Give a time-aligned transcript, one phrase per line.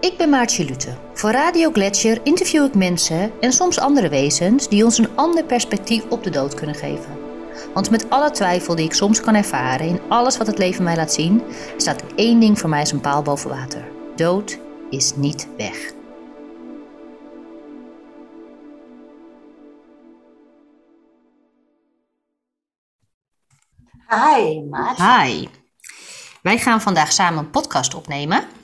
[0.00, 0.96] Ik ben Maartje Lute.
[1.14, 6.04] Voor Radio Gletscher interview ik mensen en soms andere wezens die ons een ander perspectief
[6.08, 7.18] op de dood kunnen geven.
[7.74, 10.96] Want met alle twijfel die ik soms kan ervaren in alles wat het leven mij
[10.96, 11.42] laat zien,
[11.76, 13.84] staat één ding voor mij als een paal boven water.
[14.16, 14.58] Dood
[14.90, 15.92] is niet weg.
[24.08, 25.22] Hi, Maartje.
[25.22, 25.48] Hi.
[26.42, 28.58] Wij gaan vandaag samen een podcast opnemen.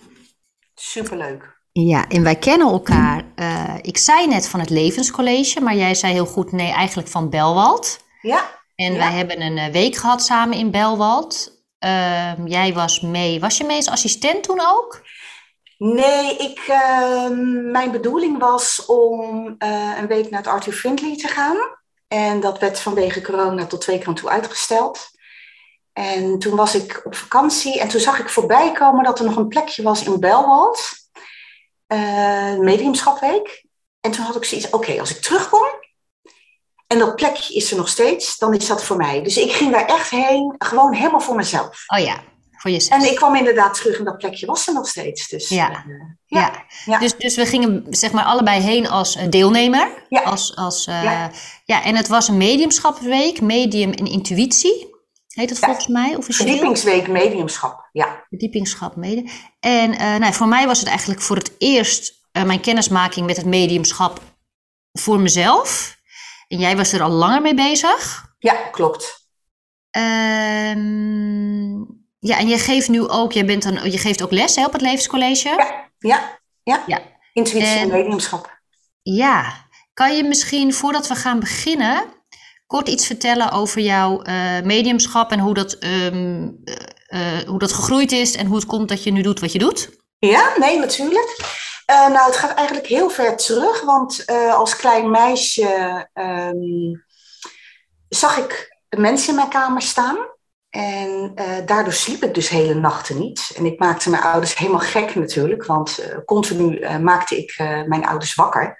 [0.80, 1.54] Superleuk.
[1.72, 3.24] Ja, en wij kennen elkaar.
[3.34, 7.30] eh, ik zei net van het Levenscollege, maar jij zei heel goed nee, eigenlijk van
[7.30, 7.98] Belwald.
[8.20, 8.98] Ja, En Ja.
[8.98, 11.52] wij hebben een eh, week gehad samen in Belwald.
[11.78, 13.40] Ehm, jij was mee.
[13.40, 15.02] Was je mee als assistent toen ook?
[15.78, 21.28] nee, ik, ehm, mijn bedoeling was om eh, een week naar het Arthur Findlay te
[21.28, 21.56] gaan.
[22.08, 25.08] En dat werd vanwege corona tot twee keer aan toe uitgesteld.
[25.96, 29.37] En toen was ik op vakantie en toen zag ik voorbij komen dat er nog
[29.37, 30.90] een plekje was in Belwald.
[31.87, 33.65] eh mediumschapweek.
[34.01, 35.66] En toen had ik zoiets, oké, als ik terugkom
[36.87, 39.23] en dat plekje is er nog steeds, dan is dat voor mij.
[39.23, 41.85] Dus ik ging daar echt heen, gewoon helemaal voor mezelf.
[41.87, 42.16] Oh ja,
[42.52, 43.02] voor jezelf.
[43.02, 45.29] En ik kwam inderdaad terug en dat plekje was er nog steeds.
[45.29, 45.70] Dus, Ja.
[45.70, 45.79] eh,
[46.26, 46.40] ja.
[46.40, 46.65] ja.
[46.85, 46.98] Ja.
[46.98, 50.04] Dus, dus we gingen zeg maar allebei heen als eh, deelnemer.
[50.09, 50.20] Ja.
[50.20, 51.30] Als, als, Ja.
[51.65, 51.82] ja.
[51.85, 54.95] en het was een mediumschapweek, medium en intuïtie.
[55.37, 55.66] Heet het Ja.
[55.66, 56.46] volgens mij officieel?
[56.48, 58.24] Verdiepingsweek mediumschap, ja.
[58.29, 59.30] Verdiepingsschap mede.
[59.60, 63.37] En eh, nou, voor mij was het eigenlijk voor het eerst eh, mijn kennismaking met
[63.37, 64.20] het mediumschap
[64.92, 65.97] voor mezelf.
[66.48, 68.26] En jij was er al langer mee bezig.
[68.38, 69.28] Ja, klopt.
[69.91, 71.76] Ehm,
[72.19, 74.72] ja, en je geeft nu ook, jij bent dan, je geeft ook les hè, op
[74.72, 75.48] het Levenscollege.
[75.48, 76.82] Ja, ja, ja.
[76.87, 77.00] Ja.
[77.32, 78.60] Intuïtie en En- mediumschap.
[79.03, 82.04] Ja, kan je misschien voordat we gaan beginnen
[82.66, 87.72] kort iets vertellen over jouw eh, mediumschap en hoe dat, ehm, eh, eh, hoe dat
[87.72, 89.91] gegroeid is en hoe het komt dat je nu doet wat je doet?
[90.19, 91.36] Ja, nee, natuurlijk.
[91.86, 96.94] Nou, het gaat eigenlijk heel ver terug, want als klein meisje ehm,
[98.08, 100.16] zag ik mensen in mijn kamer staan.
[100.70, 101.32] En
[101.66, 103.52] daardoor sliep ik dus hele nachten niet.
[103.56, 107.54] En ik maakte mijn ouders helemaal gek natuurlijk, want continu maakte ik
[107.86, 108.78] mijn ouders wakker.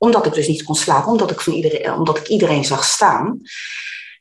[0.00, 3.40] Omdat ik dus niet kon slapen, omdat ik, van iedereen, omdat ik iedereen zag staan.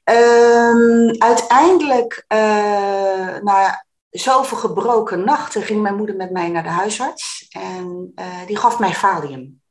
[0.03, 7.47] Ehm, uiteindelijk, eh, na zoveel gebroken nachten, ging mijn moeder met mij naar de huisarts.
[7.49, 9.61] En eh, die gaf mij Valium,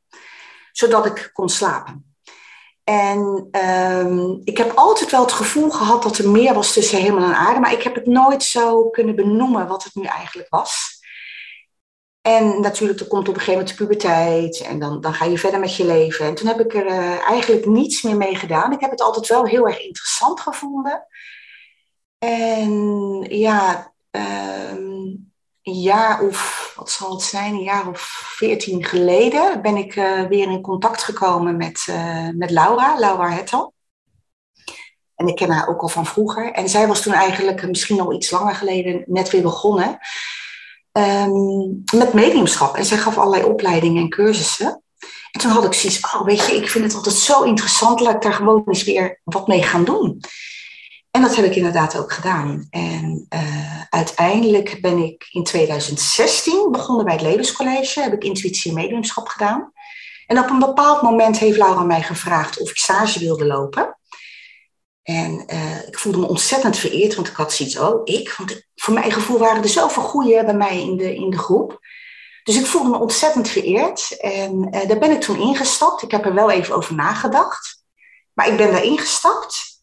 [0.73, 2.17] zodat ik kon slapen.
[2.85, 7.23] En ehm, ik heb altijd wel het gevoel gehad dat er meer was tussen hemel
[7.23, 10.98] en aarde, maar ik heb het nooit zo kunnen benoemen wat het nu eigenlijk was.
[12.21, 15.39] En natuurlijk, er komt op een gegeven moment de puberteit en dan, dan ga je
[15.39, 16.27] verder met je leven.
[16.27, 18.73] En toen heb ik er eh, eigenlijk niets meer mee gedaan.
[18.73, 21.07] Ik heb het altijd wel heel erg interessant gevonden.
[22.19, 25.17] En ja, ehm,
[25.63, 28.01] een jaar of, wat zal het zijn, een jaar of
[28.37, 33.75] veertien geleden ben ik eh, weer in contact gekomen met, eh, met Laura, Laura Hettel.
[35.15, 36.53] En ik ken haar ook al van vroeger.
[36.53, 39.99] En zij was toen eigenlijk misschien al iets langer geleden net weer begonnen
[40.93, 42.77] ehm, met mediumschap.
[42.77, 44.83] En zij gaf allerlei opleidingen en cursussen.
[45.31, 48.15] En toen had ik zoiets, oh weet je, ik vind het altijd zo interessant, laat
[48.15, 50.21] ik daar gewoon eens weer wat mee gaan doen.
[51.11, 52.67] En dat heb ik inderdaad ook gedaan.
[52.71, 58.77] En eh, uiteindelijk ben ik in 2016 begonnen bij het Levenscollege, heb ik intuïtie en
[58.77, 59.73] mediumschap gedaan.
[60.27, 63.99] En op een bepaald moment heeft Laura mij gevraagd of ik stage wilde lopen.
[65.03, 68.35] En eh, ik voelde me ontzettend vereerd, want ik had zoiets, oh, ik?
[68.39, 71.81] Want voor mijn gevoel waren er zoveel goeie bij mij in de, in de groep.
[72.43, 74.17] Dus ik voelde me ontzettend vereerd.
[74.21, 76.03] En eh, daar ben ik toen ingestapt.
[76.03, 77.85] Ik heb er wel even over nagedacht.
[78.33, 79.83] Maar ik ben daar ingestapt.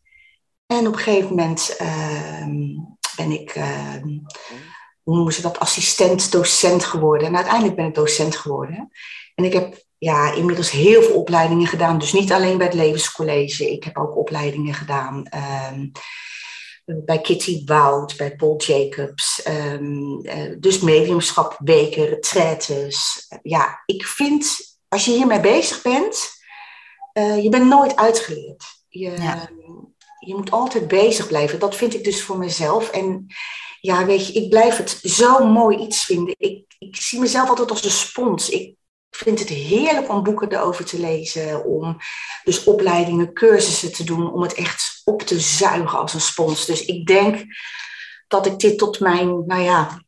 [0.65, 2.63] En op een gegeven moment ehm,
[3.15, 4.07] ben ik, ehm,
[5.03, 7.27] hoe noemen ze dat, assistent-docent geworden.
[7.27, 8.91] En uiteindelijk ben ik docent geworden.
[9.35, 11.97] En ik heb ja, inmiddels heel veel opleidingen gedaan.
[11.97, 13.71] Dus niet alleen bij het Levenscollege.
[13.71, 15.87] Ik heb ook opleidingen gedaan ehm,
[16.85, 19.41] bij Kitty Wout, bij Paul Jacobs.
[19.43, 23.27] ehm, eh, dus mediumschap, weken, retraites.
[23.41, 24.57] ja, ik vind,
[24.87, 26.29] als je hiermee bezig bent,
[27.13, 28.63] eh, je bent nooit uitgeleerd.
[28.87, 29.49] Je, Ja.
[30.19, 31.59] je moet altijd bezig blijven.
[31.59, 32.89] Dat vind ik dus voor mezelf.
[32.89, 33.27] En
[33.81, 36.35] ja, weet je, ik blijf het zo mooi iets vinden.
[36.37, 38.49] Ik, ik zie mezelf altijd als een spons.
[38.49, 38.75] Ik
[39.09, 41.97] vind het heerlijk om boeken erover te lezen, om
[42.43, 46.65] dus opleidingen, cursussen te doen, om het echt op te zuigen als een spons.
[46.65, 47.43] Dus ik denk
[48.27, 50.01] dat ik dit tot mijn, nou ja,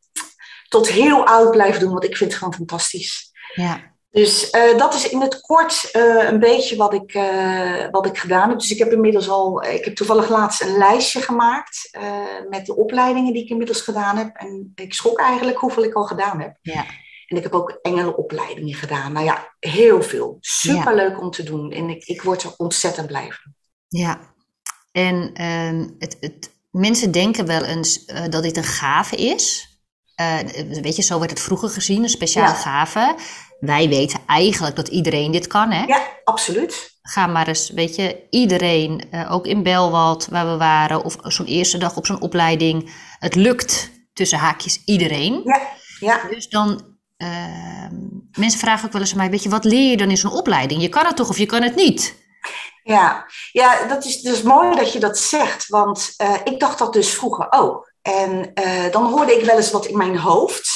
[0.68, 3.30] tot heel oud blijf doen, want ik vind het gewoon fantastisch.
[3.54, 3.96] Ja.
[4.10, 8.18] Dus eh, dat is in het kort eh, een beetje wat ik, eh, wat ik
[8.18, 8.58] gedaan heb.
[8.58, 11.98] Dus ik heb inmiddels al, ik heb toevallig laatst een lijstje gemaakt
[12.48, 14.36] met de opleidingen die ik inmiddels gedaan heb.
[14.36, 16.58] En ik schrok eigenlijk hoeveel ik al gedaan heb.
[16.62, 16.84] Ja.
[17.26, 19.12] En ik heb ook engelenopleidingen gedaan.
[19.12, 20.36] Nou ja, heel veel.
[20.40, 21.72] Superleuk om te doen.
[21.72, 23.54] En ik, ik word er ontzettend blij van.
[23.88, 24.34] Ja,
[24.92, 29.66] en ehm, het, het, mensen denken wel eens uh, dat dit een gave is.
[30.20, 30.38] Uh,
[30.82, 33.14] weet je, zo werd het vroeger gezien, een speciale gave.
[33.60, 35.84] Wij weten eigenlijk dat iedereen dit kan, hè?
[35.84, 36.96] Ja, absoluut.
[37.02, 41.46] Ga maar eens, weet je, iedereen, uh, ook in Belwald waar we waren, of zo'n
[41.46, 42.90] eerste dag op zo'n opleiding.
[43.18, 45.40] Het lukt tussen haakjes iedereen.
[45.44, 45.60] Ja,
[46.00, 46.28] ja.
[46.30, 47.88] Dus dan, uh,
[48.38, 50.32] mensen vragen ook wel eens aan mij, weet je, wat leer je dan in zo'n
[50.32, 50.82] opleiding?
[50.82, 52.14] Je kan het toch of je kan het niet?
[52.88, 56.92] Ja, ja dat is dus mooi dat je dat zegt, want uh, ik dacht dat
[56.92, 57.92] dus vroeger ook.
[58.02, 60.68] En uh, dan hoorde ik wel eens wat in mijn hoofd,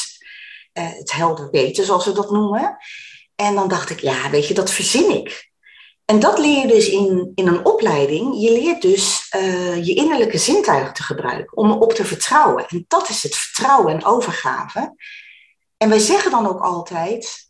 [0.72, 2.76] uh, het helder weten zoals we dat noemen.
[3.34, 5.50] En dan dacht ik, ja, weet je, dat verzin ik.
[6.04, 8.40] En dat leer je dus in, in een opleiding.
[8.40, 9.26] Je leert dus
[9.82, 12.68] je innerlijke zintuigen te gebruiken om erop te vertrouwen.
[12.68, 14.94] En dat is het vertrouwen en overgave.
[15.76, 17.41] En wij zeggen dan ook altijd,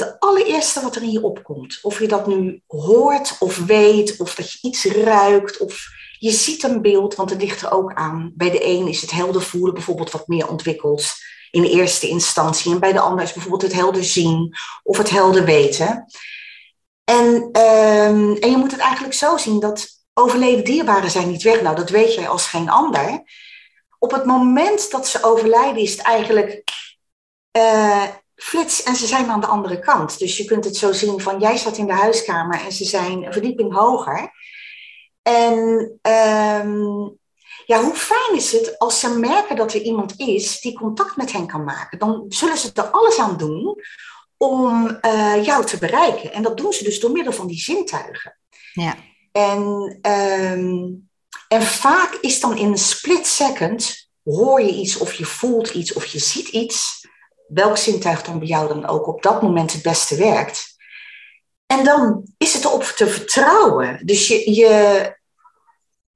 [0.00, 4.34] het allereerste wat er in je opkomt, of je dat nu hoort of weet, of
[4.34, 5.84] dat je iets ruikt, of
[6.18, 8.32] je ziet een beeld, want het ligt er ook aan.
[8.34, 11.12] Bij de een is het helder voelen bijvoorbeeld wat meer ontwikkeld
[11.50, 15.44] in eerste instantie, en bij de ander is bijvoorbeeld het helder zien of het helder
[15.44, 16.06] weten.
[17.04, 17.26] En,
[17.60, 21.62] um, en je moet het eigenlijk zo zien dat overleden dierbaren zijn niet weg.
[21.62, 23.22] Nou, dat weet jij als geen ander.
[23.98, 26.70] Op het moment dat ze overlijden is het eigenlijk
[27.56, 28.04] uh,
[28.42, 30.18] flits en ze zijn aan de andere kant.
[30.18, 33.24] Dus je kunt het zo zien van jij zat in de huiskamer en ze zijn
[33.24, 34.30] een verdieping hoger.
[35.22, 35.54] En
[36.02, 37.18] um,
[37.66, 41.32] ja, hoe fijn is het als ze merken dat er iemand is die contact met
[41.32, 41.98] hen kan maken?
[41.98, 43.76] Dan zullen ze er alles aan doen
[44.36, 46.32] om uh, jou te bereiken.
[46.32, 48.38] En dat doen ze dus door middel van die zintuigen.
[48.72, 48.96] Ja.
[49.32, 49.62] En,
[50.02, 51.08] um,
[51.48, 55.92] en vaak is dan in een split second, hoor je iets of je voelt iets
[55.92, 57.01] of je ziet iets,
[57.54, 60.76] welk zintuig dan bij jou dan ook op dat moment het beste werkt.
[61.66, 64.06] En dan is het erop te vertrouwen.
[64.06, 65.16] Dus je, je,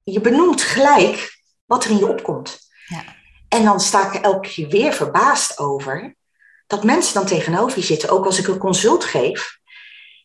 [0.03, 2.59] je benoemt gelijk wat er in je opkomt.
[2.85, 3.03] Ja.
[3.49, 6.15] En dan sta ik er elke keer weer verbaasd over
[6.67, 9.59] dat mensen dan tegenover je zitten, ook als ik een consult geef.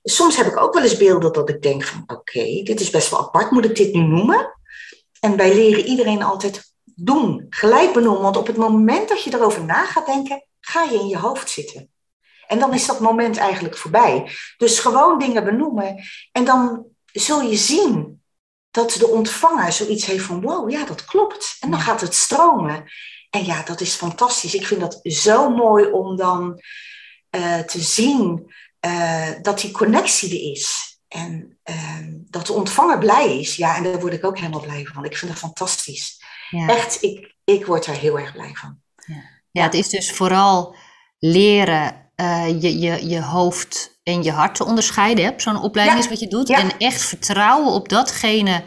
[0.03, 2.91] Soms heb ik ook wel eens beelden dat ik denk van oké, okay, dit is
[2.91, 4.59] best wel apart, moet ik dit nu noemen?
[5.21, 9.65] En wij leren iedereen altijd doen, gelijk benoemen, want op het moment dat je erover
[9.65, 11.91] na gaat denken, ga je in je hoofd zitten.
[12.47, 14.31] En dan is dat moment eigenlijk voorbij.
[14.57, 18.23] Dus gewoon dingen benoemen en dan zul je zien
[18.71, 21.57] dat de ontvanger zoiets heeft van wow, ja, dat klopt.
[21.61, 22.85] En dan gaat het stromen.
[23.31, 24.55] En ja, dat is fantastisch.
[24.55, 26.63] Ik vind dat zo mooi om dan
[27.37, 28.53] uh, te zien
[28.87, 30.97] uh, dat die connectie er is.
[31.09, 33.57] En uh, dat de ontvanger blij is.
[33.57, 35.05] Ja, en daar word ik ook helemaal blij van.
[35.05, 36.23] Ik vind dat fantastisch.
[36.51, 36.69] Ja.
[36.69, 38.82] Echt, ik, ik word daar heel erg blij van.
[39.53, 40.75] Ja, het is dus vooral
[41.19, 45.25] leren uh, je, je, je hoofd en je hart te onderscheiden.
[45.25, 45.33] Hè?
[45.37, 46.05] Zo'n opleiding ja.
[46.05, 46.51] is wat je doet.
[46.51, 48.63] En echt vertrouwen op datgene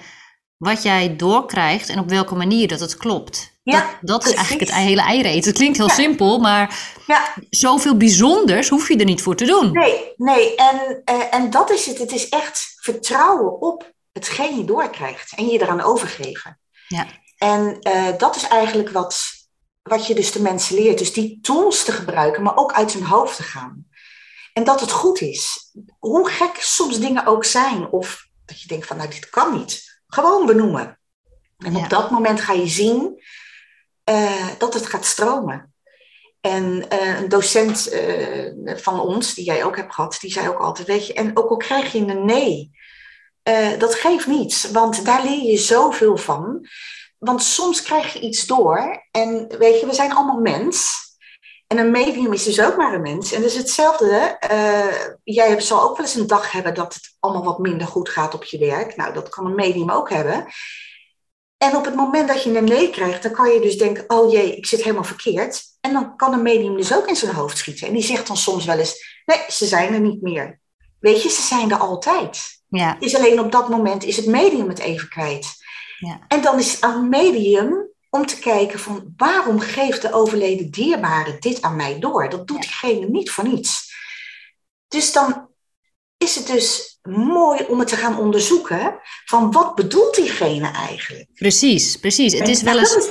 [0.58, 3.54] wat jij doorkrijgt en op welke manier dat het klopt.
[3.64, 5.46] Ja, dat, dat is eigenlijk het hele eireet.
[5.46, 5.94] Het klinkt heel ja.
[5.94, 7.34] simpel, maar ja.
[7.50, 9.72] zoveel bijzonders hoef je er niet voor te doen.
[9.72, 10.56] Nee, nee.
[10.56, 11.98] En, uh, en dat is het.
[11.98, 16.60] Het is echt vertrouwen op hetgeen je doorkrijgt en je eraan overgeven.
[16.88, 17.06] Ja.
[17.38, 19.24] En uh, dat is eigenlijk wat,
[19.90, 20.98] wat je dus de mensen leert.
[20.98, 23.88] Dus die tools te gebruiken, maar ook uit hun hoofd te gaan.
[24.54, 25.72] En dat het goed is.
[26.00, 27.88] Hoe gek soms dingen ook zijn.
[27.90, 30.02] Of dat je denkt van, nou, dit kan niet.
[30.08, 31.00] Gewoon benoemen.
[31.58, 31.84] En ja.
[31.84, 33.24] op dat moment ga je zien
[34.10, 35.74] uh, dat het gaat stromen.
[36.42, 40.60] En uh, een docent uh, van ons, die jij ook hebt gehad, die zei ook
[40.60, 42.72] altijd, weet je, en ook al krijg je een nee,
[43.78, 46.68] dat geeft niets, want daar leer je zoveel van.
[47.18, 51.04] Want soms krijg je iets door en weet je, we zijn allemaal mens.
[51.68, 53.32] En een medium is dus ook maar een mens.
[53.32, 54.38] En dus hetzelfde,
[55.24, 58.34] jij zal ook wel eens een dag hebben dat het allemaal wat minder goed gaat
[58.34, 58.96] op je werk.
[58.96, 60.46] Nou, dat kan een medium ook hebben.
[61.58, 64.32] En op het moment dat je een nee krijgt, dan kan je dus denken, oh
[64.32, 65.64] jee, ik zit helemaal verkeerd.
[65.82, 67.88] En dan kan een medium dus ook in zijn hoofd schieten.
[67.88, 70.60] En die zegt dan soms wel eens, nee, ze zijn er niet meer.
[71.00, 72.42] Weet je, ze zijn er altijd.
[72.68, 73.00] Ja.
[73.00, 75.64] Is alleen op dat moment is het medium het even kwijt.
[76.00, 76.20] Ja.
[76.28, 81.38] En dan is het aan medium om te kijken van waarom geeft de overleden dierbare
[81.40, 82.30] dit aan mij door?
[82.30, 83.94] Dat doet diegene niet voor niets.
[84.88, 85.50] Dus dan
[86.18, 91.30] is het dus mooi om het te gaan onderzoeken van wat bedoelt diegene eigenlijk?
[91.34, 92.34] Precies, precies.
[92.34, 93.08] Het is wel eens.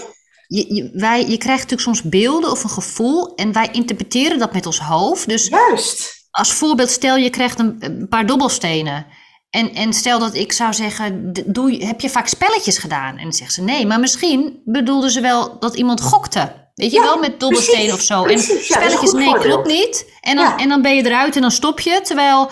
[0.46, 4.52] Je, je, wij, je krijgt natuurlijk soms beelden of een gevoel en wij interpreteren dat
[4.52, 5.28] met ons hoofd.
[5.28, 6.26] Dus Juist.
[6.30, 9.06] als voorbeeld, stel je krijgt een, een paar dobbelstenen.
[9.54, 13.16] En, en stel dat ik zou zeggen, doe, heb je vaak spelletjes gedaan?
[13.16, 16.52] En dan zegt ze nee, maar misschien bedoelde ze wel dat iemand gokte.
[16.74, 18.22] Weet je wel, met dobbelsteen of zo.
[18.22, 20.06] Precies, en spelletjes, nee, klopt niet.
[20.20, 20.56] En dan, Ja.
[20.56, 22.00] en dan ben je eruit en dan stop je.
[22.02, 22.50] Terwijl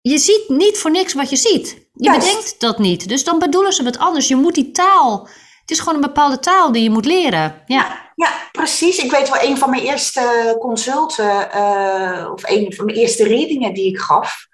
[0.00, 1.68] je ziet niet voor niks wat je ziet.
[1.94, 2.26] Je Juist.
[2.26, 3.08] bedenkt dat niet.
[3.08, 4.28] Dus dan bedoelen ze wat anders.
[4.28, 5.28] Je moet die taal...
[5.60, 7.62] Het is gewoon een bepaalde taal die je moet leren.
[7.66, 8.98] Ja, Ja, precies.
[8.98, 13.74] Ik weet wel, een van mijn eerste consulten, eh, of een van mijn eerste readingen
[13.74, 14.48] die ik gaf.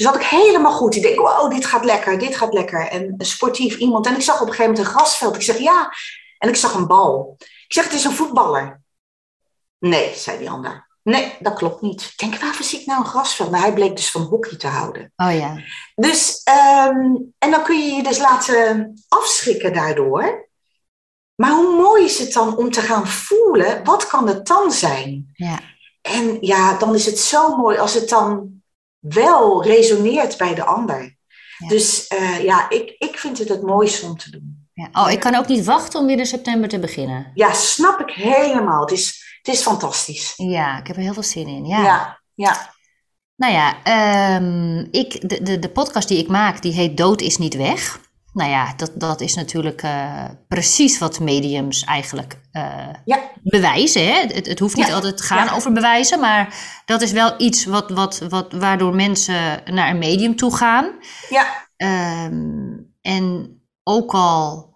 [0.00, 0.94] Dus had ik helemaal goed.
[0.96, 2.88] Ik denk, wow, dit gaat lekker, dit gaat lekker.
[2.88, 4.06] En een sportief iemand.
[4.06, 5.34] En ik zag op een gegeven moment een grasveld.
[5.34, 5.92] Ik zeg, ja.
[6.38, 7.36] En ik zag een bal.
[7.38, 8.80] Ik zeg, het is een voetballer.
[9.78, 10.88] Nee, zei die ander.
[11.02, 12.02] Nee, dat klopt niet.
[12.02, 13.50] Ik denk, waarvoor zie ik nou een grasveld?
[13.50, 15.12] Maar hij bleek dus van hockey te houden.
[15.16, 15.62] oh ja.
[15.94, 20.48] Dus, ehm, en dan kun je je dus laten afschrikken daardoor.
[21.34, 25.30] Maar hoe mooi is het dan om te gaan voelen, wat kan het dan zijn?
[25.32, 25.58] ja.
[26.02, 28.59] En ja, dan is het zo mooi als het dan
[29.00, 31.16] wel resoneert bij de ander.
[31.58, 31.68] Ja.
[31.68, 34.68] Dus eh, ja, ik, ik vind het het mooiste om te doen.
[34.74, 34.88] ja.
[34.92, 37.30] Oh, ik kan ook niet wachten om weer in september te beginnen.
[37.34, 38.80] Ja, snap ik helemaal.
[38.80, 40.32] Het is, het is fantastisch.
[40.36, 41.66] Ja, ik heb er heel veel zin in.
[41.66, 42.20] Ja, Ja.
[42.34, 42.74] ja.
[43.36, 47.36] Nou ja, ehm, ik, de, de, de podcast die ik maak, die heet Dood is
[47.38, 48.00] niet weg.
[48.32, 53.20] Nou ja, dat, dat is natuurlijk eh, precies wat mediums eigenlijk eh, Ja.
[53.42, 54.04] bewijzen.
[54.06, 54.20] Hè?
[54.20, 54.94] Het, het hoeft niet Ja.
[54.94, 55.54] altijd te gaan Ja.
[55.54, 60.36] over bewijzen, maar dat is wel iets wat, wat, wat, waardoor mensen naar een medium
[60.36, 60.90] toe gaan.
[61.28, 61.68] ja.
[61.76, 64.74] Ehm, en ook al,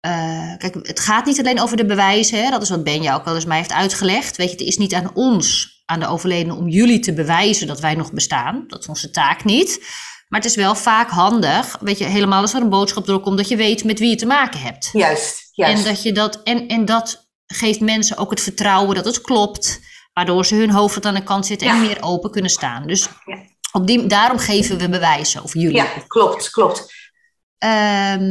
[0.00, 2.50] eh, kijk, het gaat niet alleen over de bewijzen, hè?
[2.50, 4.36] dat is wat Benja ook wel eens mij heeft uitgelegd.
[4.36, 7.80] Weet je, het is niet aan ons, aan de overledene, om jullie te bewijzen dat
[7.80, 8.64] wij nog bestaan.
[8.66, 9.86] Dat is onze taak niet.
[10.28, 13.48] Maar het is wel vaak handig, weet je, helemaal als er een boodschap doorkomt, dat
[13.48, 14.88] je weet met wie je te maken hebt.
[14.92, 15.78] Juist, juist.
[15.78, 19.80] En dat, je dat, en, en dat geeft mensen ook het vertrouwen dat het klopt,
[20.12, 21.80] waardoor ze hun hoofd wat aan de kant zitten en Ja.
[21.80, 22.86] meer open kunnen staan.
[22.86, 23.38] Dus Ja.
[23.72, 25.72] op die, daarom geven we bewijzen, of jullie.
[25.76, 26.92] Ja, klopt, klopt.
[27.58, 28.26] Ehm,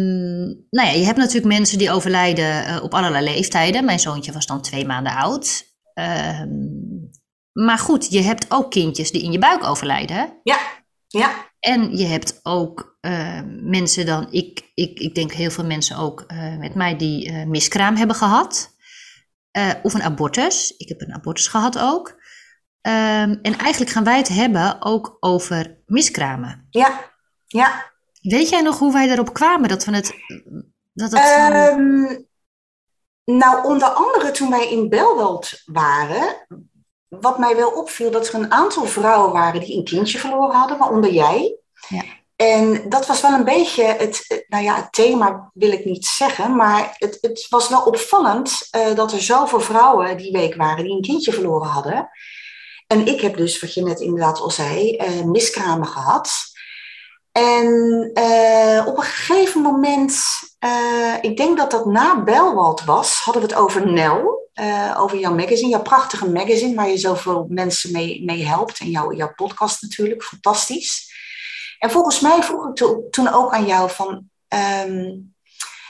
[0.70, 3.86] nou ja, je hebt natuurlijk mensen die overlijden eh, op allerlei leeftijden.
[3.86, 5.64] Mijn zoontje was dan twee maanden oud.
[5.94, 6.48] Ehm,
[7.54, 10.16] maar goed, je hebt ook kindjes die in je buik overlijden.
[10.18, 10.26] hè?
[10.44, 10.58] Ja,
[11.08, 15.98] ja, En je hebt ook eh, mensen dan, ik, ik, ik denk heel veel mensen
[15.98, 18.76] ook eh, met mij die eh, miskraam hebben gehad.
[19.52, 20.74] Eh, of een abortus.
[20.78, 22.22] Ik heb een abortus gehad ook.
[22.82, 26.68] Ehm, en eigenlijk gaan wij het hebben ook over miskramen.
[26.70, 27.96] ja, ja.
[28.22, 30.14] Weet jij nog hoe wij erop kwamen dat we het.
[30.94, 32.22] Dat het Ehm,
[33.26, 36.48] nou, onder andere toen wij in Belweld waren,
[37.08, 40.78] wat mij wel opviel, dat er een aantal vrouwen waren die een kindje verloren hadden,
[40.78, 41.58] waaronder jij.
[41.88, 42.04] Ja.
[42.38, 46.56] En dat was wel een beetje het, nou ja, het thema wil ik niet zeggen,
[46.56, 50.94] maar het, het was wel opvallend eh, dat er zoveel vrouwen die week waren die
[50.94, 52.10] een kindje verloren hadden.
[52.88, 56.32] En ik heb dus, wat je net inderdaad al zei, eh, miskramen gehad.
[57.32, 60.24] En eh, op een gegeven moment,
[61.22, 65.36] ik denk dat dat na Belwald was, hadden we het over Nel, eh, over jouw
[65.36, 68.80] magazine, jouw prachtige magazine, waar je zoveel mensen mee, mee helpt.
[68.80, 71.12] En jouw, jouw podcast natuurlijk, fantastisch.
[71.80, 75.16] En volgens mij vroeg ik to- toen ook aan jou van, ehm,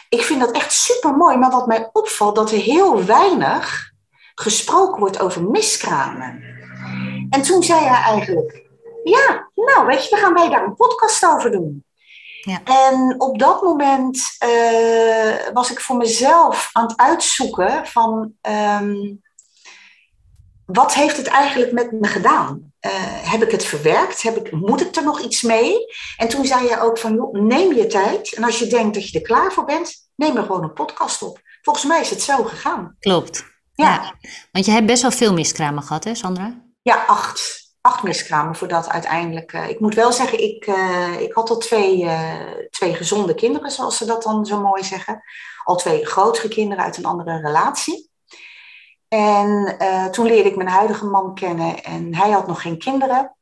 [0.10, 3.92] ik vind dat echt super mooi, maar wat mij opvalt, dat er heel weinig
[4.36, 6.44] gesproken wordt over miskramen.
[7.30, 8.66] En toen zei hij eigenlijk,
[9.04, 11.86] ja, nou weet je, dan gaan wij daar een podcast over doen.
[12.48, 12.62] Ja.
[12.64, 18.96] En op dat moment eh, was ik voor mezelf aan het uitzoeken van ehm,
[20.66, 22.74] wat heeft het eigenlijk met me gedaan?
[22.80, 22.92] Eh,
[23.32, 24.22] heb ik het verwerkt?
[24.22, 25.78] Heb ik, moet ik er nog iets mee?
[26.18, 28.34] En toen zei je ook van, joh, neem je tijd.
[28.34, 31.22] En als je denkt dat je er klaar voor bent, neem er gewoon een podcast
[31.22, 31.42] op.
[31.62, 32.96] Volgens mij is het zo gegaan.
[33.00, 33.46] Klopt.
[33.74, 34.14] Ja, Ja.
[34.52, 36.62] Want je hebt best wel veel miskramen gehad, hè, Sandra?
[36.82, 37.67] Ja, acht.
[37.88, 39.54] Acht miskramen voordat uiteindelijk.
[39.54, 43.72] eh, ik moet wel zeggen, ik, eh, ik had al twee, eh, twee gezonde kinderen,
[43.72, 45.22] zoals ze dat dan zo mooi zeggen.
[45.64, 48.10] Al twee grotere kinderen uit een andere relatie.
[49.08, 49.78] En
[50.12, 53.36] toen leerde ik mijn huidige man kennen en hij had nog geen kinderen.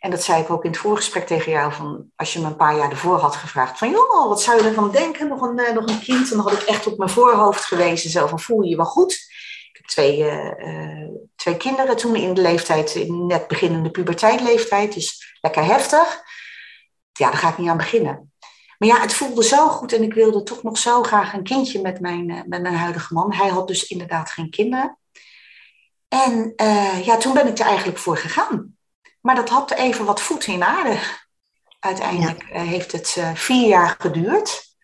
[0.00, 2.56] En dat zei ik ook in het voorgesprek tegen jou, van als je me een
[2.56, 5.88] paar jaar ervoor had gevraagd van, joh, wat zou je ervan denken, nog een, nog
[5.88, 6.30] een kind?
[6.30, 9.29] Dan had ik echt op mijn voorhoofd gewezen, zo voel je je wel goed?
[9.90, 15.64] Twee, eh, eh, twee kinderen toen in de leeftijd, in net beginnende puberteitleeftijd, dus lekker
[15.64, 16.22] heftig.
[17.12, 18.32] Ja, daar ga ik niet aan beginnen.
[18.78, 21.80] Maar ja, het voelde zo goed en ik wilde toch nog zo graag een kindje
[21.80, 23.32] met mijn, eh, met mijn huidige man.
[23.32, 24.98] Hij had dus inderdaad geen kinderen.
[26.08, 26.52] En
[27.04, 28.76] ja, toen ben ik er eigenlijk voor gegaan.
[29.20, 30.98] Maar dat had even wat voeten in aarde.
[31.80, 34.76] Uiteindelijk heeft het vier jaar geduurd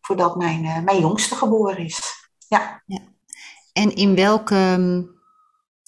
[0.00, 2.28] voordat mijn, mijn jongste geboren is.
[2.48, 2.82] Ja.
[3.74, 5.02] En in welke, hm,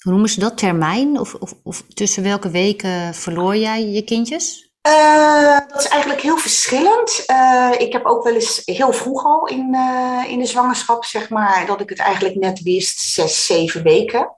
[0.02, 1.20] hoe noemen ze dat, termijn?
[1.20, 4.70] Of, of, of tussen welke weken verloor jij je kindjes?
[4.86, 7.24] Uh, dat is eigenlijk heel verschillend.
[7.30, 11.28] Uh, ik heb ook wel eens heel vroeg al in, uh, in de zwangerschap, zeg
[11.28, 14.36] maar, dat ik het eigenlijk net wist, zes, zeven weken.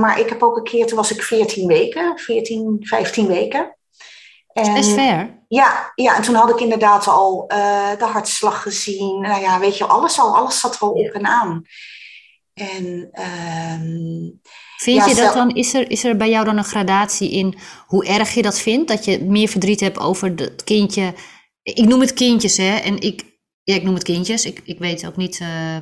[0.00, 3.76] maar ik heb ook een keer, toen was ik 14 weken, 14, 15 weken.
[4.52, 5.38] En, is ver.
[5.48, 7.44] Ja, ja, en toen had ik inderdaad al
[7.98, 9.20] de hartslag gezien.
[9.20, 11.64] Nou ja, weet je, alles al, alles zat er al op en aan.
[12.54, 14.30] En ehm,
[14.80, 18.06] Vind je dat dan, is er, is er bij jou dan een gradatie in hoe
[18.06, 18.88] erg je dat vindt?
[18.88, 21.14] Dat je meer verdriet hebt over het kindje.
[21.62, 22.76] Ik noem het kindjes, hè?
[22.76, 23.24] En ik,
[23.62, 24.44] ja, ik noem het kindjes.
[24.44, 25.40] Ik, ik weet ook niet.
[25.40, 25.76] Uh,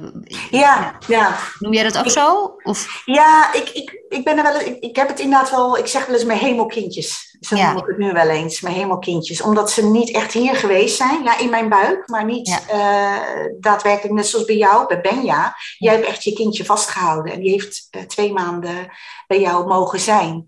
[0.51, 1.39] ja, ja.
[1.59, 2.57] Noem jij dat ook zo?
[2.63, 3.03] Of?
[3.05, 4.61] Ja, ik, ik, ik ben er wel.
[4.61, 5.79] Ik, ik heb het inderdaad wel.
[5.79, 7.37] Ik zeg wel eens mijn hemelkindjes.
[7.41, 7.73] Zo ja.
[7.73, 8.61] noem ik het nu wel eens.
[8.61, 9.41] Mijn hemelkindjes.
[9.41, 11.23] Omdat ze niet echt hier geweest zijn.
[11.23, 12.09] Ja, in mijn buik.
[12.09, 13.17] Maar niet uh,
[13.61, 15.57] daadwerkelijk net zoals bij jou, bij Benja.
[15.79, 17.33] Jij hebt echt je kindje vastgehouden.
[17.33, 18.93] En die heeft uh, twee maanden
[19.27, 20.47] bij jou mogen zijn.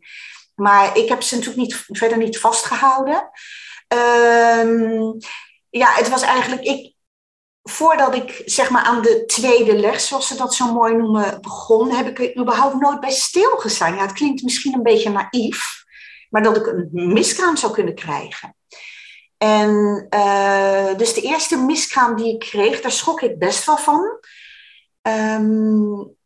[0.54, 3.30] Maar ik heb ze natuurlijk niet, verder niet vastgehouden.
[4.64, 5.16] Um,
[5.70, 6.62] ja, het was eigenlijk.
[6.62, 6.94] Ik,
[7.62, 11.90] voordat ik zeg maar aan de tweede les, zoals ze dat zo mooi noemen, begon,
[11.90, 13.95] heb ik er überhaupt nooit bij stilgestaan.
[13.95, 15.85] Ja, het klinkt misschien een beetje naïef,
[16.31, 18.55] maar dat ik een miskraam zou kunnen krijgen.
[19.38, 24.19] En uh, dus de eerste miskraam die ik kreeg, daar schrok ik best wel van.
[25.02, 26.17] Um,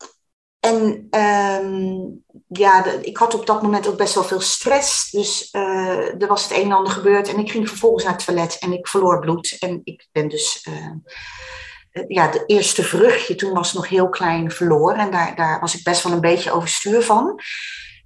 [0.60, 2.23] en um,
[2.58, 5.10] ja, ik had op dat moment ook best wel veel stress.
[5.10, 7.28] Dus uh, er was het een en ander gebeurd.
[7.28, 9.56] En ik ging vervolgens naar het toilet en ik verloor bloed.
[9.60, 14.96] En ik ben dus, uh, ja, de eerste vruchtje, toen was nog heel klein, verloren.
[14.96, 17.40] En daar, daar was ik best wel een beetje overstuur van.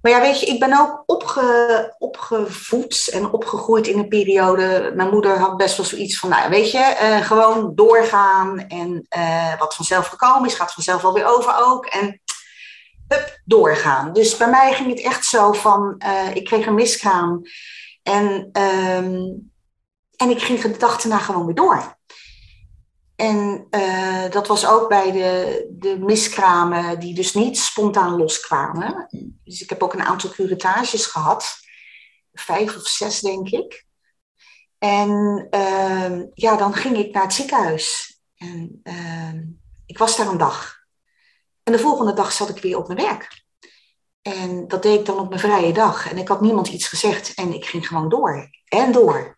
[0.01, 4.91] Maar ja, weet je, ik ben ook opge, opgevoed en opgegroeid in een periode.
[4.95, 8.59] Mijn moeder had best wel zoiets van, nou weet je, gewoon doorgaan.
[8.67, 9.07] En
[9.59, 11.85] wat vanzelf gekomen is, gaat vanzelf wel weer over ook.
[11.85, 12.21] En
[13.09, 14.13] hup, doorgaan.
[14.13, 17.41] Dus bij mij ging het echt zo van, uh, ik kreeg een miskraam
[18.03, 19.51] en, um,
[20.15, 21.97] en ik ging de dag gewoon weer door.
[23.15, 29.07] En uh, dat was ook bij de, de miskramen die dus niet spontaan loskwamen.
[29.43, 31.57] Dus ik heb ook een aantal curatages gehad.
[32.33, 33.85] Vijf of zes, denk ik.
[34.77, 38.19] En uh, ja, dan ging ik naar het ziekenhuis.
[38.35, 39.33] En uh,
[39.85, 40.78] ik was daar een dag.
[41.69, 43.43] En de volgende dag zat ik weer op mijn werk.
[44.21, 46.11] En dat deed ik dan op mijn vrije dag.
[46.11, 48.49] En ik had niemand iets gezegd en ik ging gewoon door.
[48.67, 49.37] En door.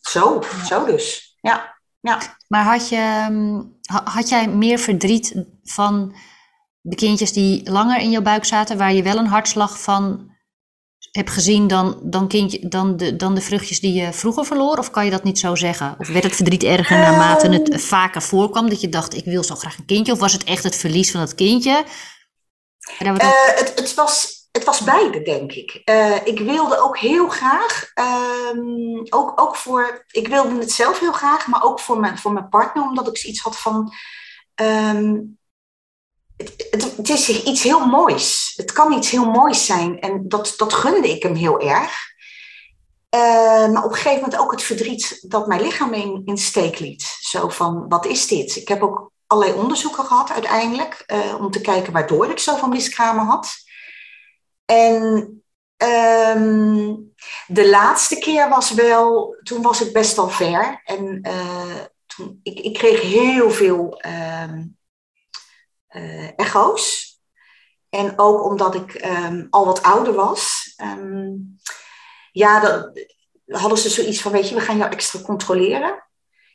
[0.00, 1.36] Zo, zo dus.
[1.40, 1.76] Ja.
[2.00, 2.18] ja.
[2.48, 3.62] Maar had, je, ehm,
[4.04, 6.14] had jij meer verdriet van
[6.80, 10.32] de kindjes die langer in jouw buik zaten, waar je wel een hartslag van
[11.16, 14.78] heb gezien dan, dan, kindje, dan, de, dan de vruchtjes die je vroeger verloor?
[14.78, 15.96] Of kan je dat niet zo zeggen?
[15.98, 17.78] Of werd het verdriet erger naarmate het ehm.
[17.78, 18.68] vaker voorkwam?
[18.68, 20.12] Dat je dacht, ik wil zo graag een kindje?
[20.12, 21.84] Of was het echt het verlies van het kindje?
[23.02, 25.82] Uh, het, het, was, het was beide, denk ik.
[25.84, 27.92] Uh, ik wilde ook heel graag,
[28.54, 32.32] um, ook, ook voor, ik wilde het zelf heel graag, maar ook voor mijn, voor
[32.32, 33.92] mijn partner, omdat ik zoiets had van,
[34.54, 35.38] um,
[36.36, 38.52] het, is iets heel moois.
[38.56, 40.00] Het kan iets heel moois zijn.
[40.00, 42.14] En dat, dat gunde ik hem heel erg.
[43.14, 45.92] Uh, maar op een gegeven moment ook het verdriet dat mijn lichaam
[46.24, 47.16] in, steek liet.
[47.20, 48.56] Zo van, wat is dit?
[48.56, 51.04] Ik heb ook allerlei onderzoeken gehad uiteindelijk.
[51.06, 53.54] Uh, om te kijken waardoor ik zoveel miskramen had.
[54.64, 55.04] En
[55.76, 57.14] um,
[57.46, 60.80] de laatste keer was wel, toen was ik best wel ver.
[60.84, 64.52] En uh, toen, ik, ik kreeg heel veel uh,
[66.36, 67.14] echo's.
[67.88, 70.74] En ook omdat ik um, al wat ouder was.
[70.82, 71.58] Um,
[72.32, 73.06] ja, dat,
[73.46, 76.04] hadden ze zoiets van, weet je, we gaan jou extra controleren.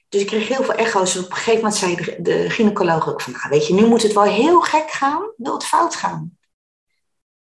[0.09, 1.15] Dus ik kreeg heel veel echo's.
[1.15, 4.03] En op een gegeven moment zei de, gynaecoloog ook van, nou, weet je, nu moet
[4.03, 6.37] het wel heel gek gaan, wil het fout gaan.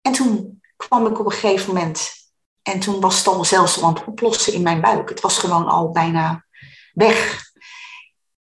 [0.02, 2.12] En toen kwam ik op een gegeven moment,
[2.62, 5.10] en toen was het al zelfs aan het oplossen in mijn buik.
[5.10, 6.46] Het was gewoon al bijna
[6.94, 7.49] weg.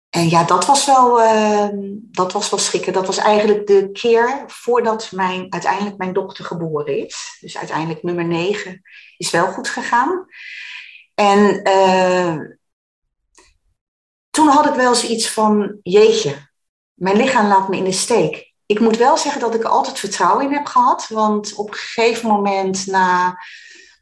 [0.10, 2.94] En ja, dat was wel, uh, dat was wel schrikken.
[2.94, 7.38] Dat was eigenlijk de keer voordat mijn, uiteindelijk mijn dochter geboren is.
[7.40, 8.82] Dus uiteindelijk nummer 9
[9.18, 10.26] is wel goed gegaan.
[11.14, 12.36] En uh,
[14.30, 16.36] toen had ik wel zoiets van, jeetje,
[16.94, 18.54] mijn lichaam laat me in de steek.
[18.66, 21.08] Ik moet wel zeggen dat ik er altijd vertrouwen in heb gehad.
[21.08, 23.40] Want op een gegeven moment na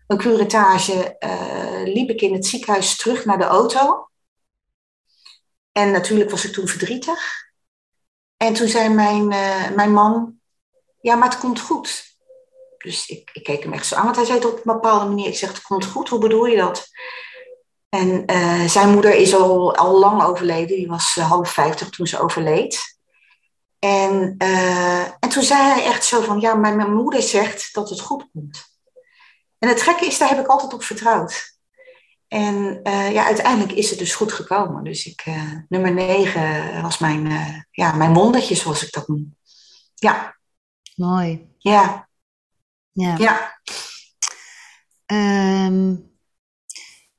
[0.07, 4.09] een curettage uh, liep ik in het ziekenhuis terug naar de auto.
[5.77, 7.51] En natuurlijk was ik toen verdrietig.
[8.37, 10.39] En toen zei mijn, uh, mijn man,
[11.01, 12.17] ja, maar het komt goed.
[12.77, 15.05] Dus ik, ik, keek hem echt zo aan, want hij zei het op een bepaalde
[15.05, 15.27] manier.
[15.27, 16.87] Ik zeg, het komt goed, hoe bedoel je dat?
[17.89, 22.07] En uh, zijn moeder is al, al lang overleden, die was uh, half vijftig toen
[22.07, 22.97] ze overleed.
[23.79, 24.35] En,
[25.19, 28.29] en toen zei hij echt zo van, ja, mijn, mijn moeder zegt dat het goed
[28.31, 28.79] komt.
[29.59, 31.56] En het gekke is, daar heb ik altijd op vertrouwd.
[32.27, 34.83] En uh, ja, uiteindelijk is het dus goed gekomen.
[34.83, 39.35] Dus ik, uh, nummer negen was mijn, uh, ja, mijn wondertje, zoals ik dat noem.
[39.95, 40.37] Ja.
[40.95, 41.47] Mooi.
[41.57, 42.09] Ja.
[42.91, 43.15] Ja.
[43.17, 43.59] Ja.
[45.65, 46.11] Um,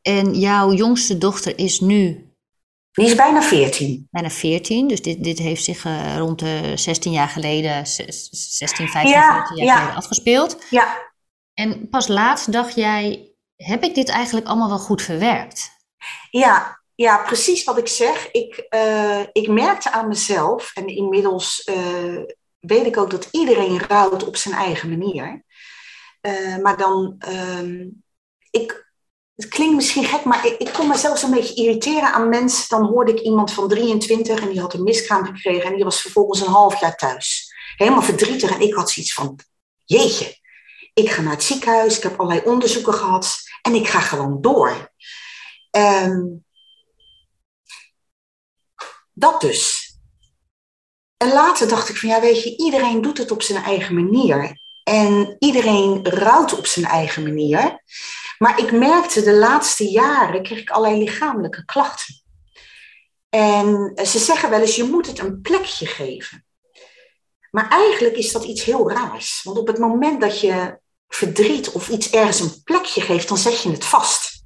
[0.02, 2.32] en jouw jongste dochter is nu?
[2.92, 4.08] Die is bijna 14.
[4.10, 5.82] Bijna 14, dus dit, dit heeft zich
[6.16, 9.76] rond de 16 jaar geleden, 16, 15, Ja, 14 jaar ja.
[9.76, 10.64] geleden afgespeeld.
[10.70, 11.12] Ja,
[11.54, 13.32] En pas laatst dacht jij,
[13.66, 15.70] heb ik dit eigenlijk allemaal wel goed verwerkt?
[16.30, 18.30] ja, ja, precies wat ik zeg.
[18.30, 22.18] Ik, eh, ik merkte aan mezelf, en inmiddels eh,
[22.58, 25.44] weet ik ook dat iedereen rouwt op zijn eigen manier.
[26.20, 27.88] Eh, maar dan, ehm,
[28.50, 28.92] ik,
[29.34, 32.68] het klinkt misschien gek, maar ik, ik kon mezelf een beetje irriteren aan mensen.
[32.68, 36.00] Dan hoorde ik iemand van 23 en die had een miskraam gekregen en die was
[36.00, 37.54] vervolgens een half jaar thuis.
[37.76, 39.38] Helemaal verdrietig en ik had zoiets van,
[39.84, 40.36] jeetje,
[40.94, 44.92] ik ga naar het ziekenhuis, ik heb allerlei onderzoeken gehad en ik ga gewoon door.
[45.70, 46.26] Ehm,
[49.12, 49.92] dat dus.
[51.16, 54.60] En later dacht ik van ja, weet je, iedereen doet het op zijn eigen manier.
[54.84, 57.82] En iedereen rouwt op zijn eigen manier.
[58.38, 62.22] Maar ik merkte de laatste jaren, kreeg ik allerlei lichamelijke klachten.
[63.28, 66.46] En ze zeggen wel eens, je moet het een plekje geven.
[67.50, 69.40] Maar eigenlijk is dat iets heel raars.
[69.42, 73.62] Want op het moment dat je verdriet of iets ergens een plekje geeft, dan zet
[73.62, 74.42] je het vast.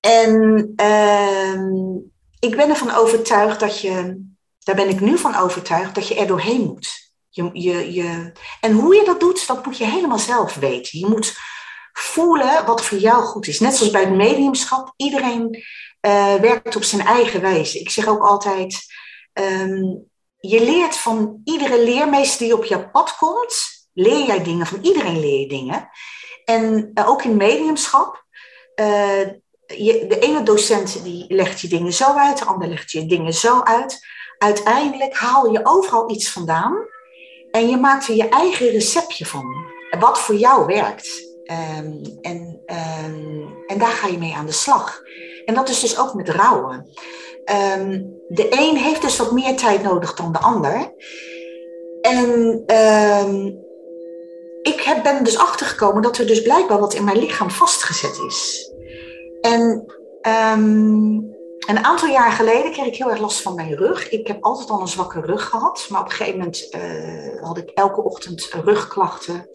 [0.00, 1.96] En ehm,
[2.38, 4.24] ik ben ervan overtuigd dat je,
[4.58, 7.12] daar ben ik nu van overtuigd, dat je er doorheen moet.
[7.28, 10.98] Je, je, je, en hoe je dat doet, dat moet je helemaal zelf weten.
[10.98, 11.36] Je moet
[11.92, 13.60] voelen wat voor jou goed is.
[13.60, 15.64] Net zoals bij het mediumschap, iedereen
[16.00, 17.78] eh, werkt op zijn eigen wijze.
[17.78, 18.78] Ik zeg ook altijd,
[19.32, 19.82] ehm,
[20.40, 24.66] je leert van iedere leermeester die op jouw pad komt, leer jij dingen.
[24.66, 25.88] Van iedereen leer je dingen.
[26.44, 28.24] En uh, ook in mediumschap,
[28.80, 29.20] uh,
[29.66, 33.32] je, de ene docent die legt je dingen zo uit, de ander legt je dingen
[33.32, 34.06] zo uit.
[34.38, 36.76] Uiteindelijk haal je overal iets vandaan
[37.50, 39.72] en je maakt er je eigen receptje van.
[39.98, 41.32] Wat voor jou werkt.
[41.78, 42.60] Um, en,
[43.04, 45.00] um, en daar ga je mee aan de slag.
[45.44, 46.76] En dat is dus ook met rouwen.
[47.78, 50.94] Um, de een heeft dus wat meer tijd nodig dan de ander.
[52.00, 52.62] En
[54.64, 58.70] ik heb, ben dus achtergekomen dat er dus blijkbaar wat in mijn lichaam vastgezet is.
[59.40, 59.84] En
[61.66, 64.08] een aantal jaar geleden kreeg ik heel erg last van mijn rug.
[64.08, 65.86] Ik heb altijd al een zwakke rug gehad.
[65.88, 69.48] Maar op een gegeven moment uh, had ik elke ochtend rugklachten.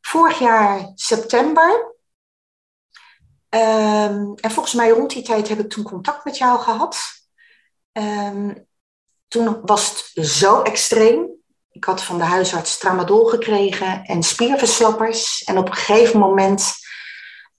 [0.00, 1.98] Vorig jaar september.
[3.54, 6.98] Um, en volgens mij rond die tijd heb ik toen contact met jou gehad.
[7.92, 8.66] Um,
[9.28, 11.28] toen was het zo extreem.
[11.70, 15.44] Ik had van de huisarts tramadol gekregen en spierverslappers.
[15.44, 16.72] En op een gegeven moment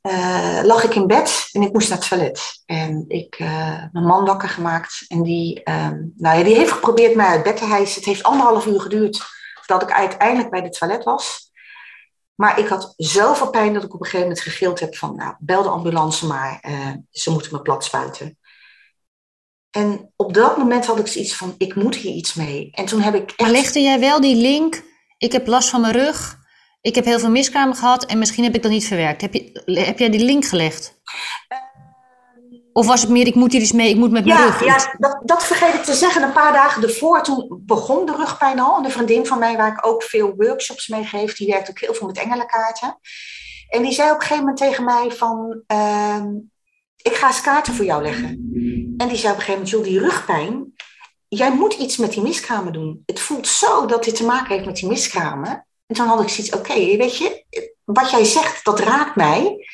[0.07, 2.61] uh, lag ik in bed en ik moest naar het toilet.
[2.65, 5.05] En ik uh, mijn man wakker gemaakt.
[5.07, 7.95] En die, um, nou ja, die heeft geprobeerd mij uit bed te hijsen.
[7.95, 11.51] Het heeft anderhalf uur geduurd voordat ik uiteindelijk bij de toilet was.
[12.35, 15.15] Maar ik had zoveel pijn dat ik op een gegeven moment gegild heb van...
[15.15, 18.37] Nou, bel de ambulance maar, uh, ze moeten me plat spuiten.
[19.71, 22.69] En op dat moment had ik zoiets van, ik moet hier iets mee.
[22.71, 23.39] En toen heb ik echt...
[23.39, 24.83] Maar legde jij wel die link,
[25.17, 26.39] ik heb last van mijn rug,
[26.81, 29.21] ik heb heel veel miskramen gehad en misschien heb ik dat niet verwerkt.
[29.21, 30.99] Heb, je, heb jij die link gelegd?
[32.73, 34.65] Of was het meer, ik moet hier iets mee, ik moet met mijn ja, rug?
[34.65, 36.23] Ja, dat, dat vergeet ik te zeggen.
[36.23, 38.77] Een paar dagen ervoor, toen begon de rugpijn al.
[38.77, 41.79] En een vriendin van mij, waar ik ook veel workshops mee geef, die werkt ook
[41.79, 42.99] heel veel met engelenkaarten.
[43.69, 46.23] En die zei op een gegeven moment tegen mij van, uh,
[46.97, 48.27] ik ga eens kaarten voor jou leggen.
[48.97, 50.73] En die zei op een gegeven moment, joh, die rugpijn,
[51.27, 53.03] jij moet iets met die miskramen doen.
[53.05, 55.65] Het voelt zo dat dit te maken heeft met die miskramen.
[55.91, 57.45] En toen had ik zoiets, oké, weet je,
[57.83, 59.67] wat jij zegt, dat raakt mij.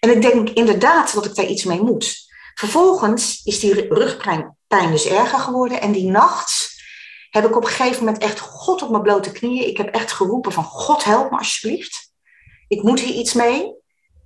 [0.00, 2.16] En ik denk inderdaad dat ik daar iets mee moet.
[2.54, 5.80] Vervolgens is die rugpijn dus erger geworden.
[5.80, 6.70] En die nacht
[7.30, 9.68] heb ik op een gegeven moment echt God op mijn blote knieën.
[9.68, 12.12] Ik heb echt geroepen van God help me alsjeblieft.
[12.68, 13.74] Ik moet hier iets mee.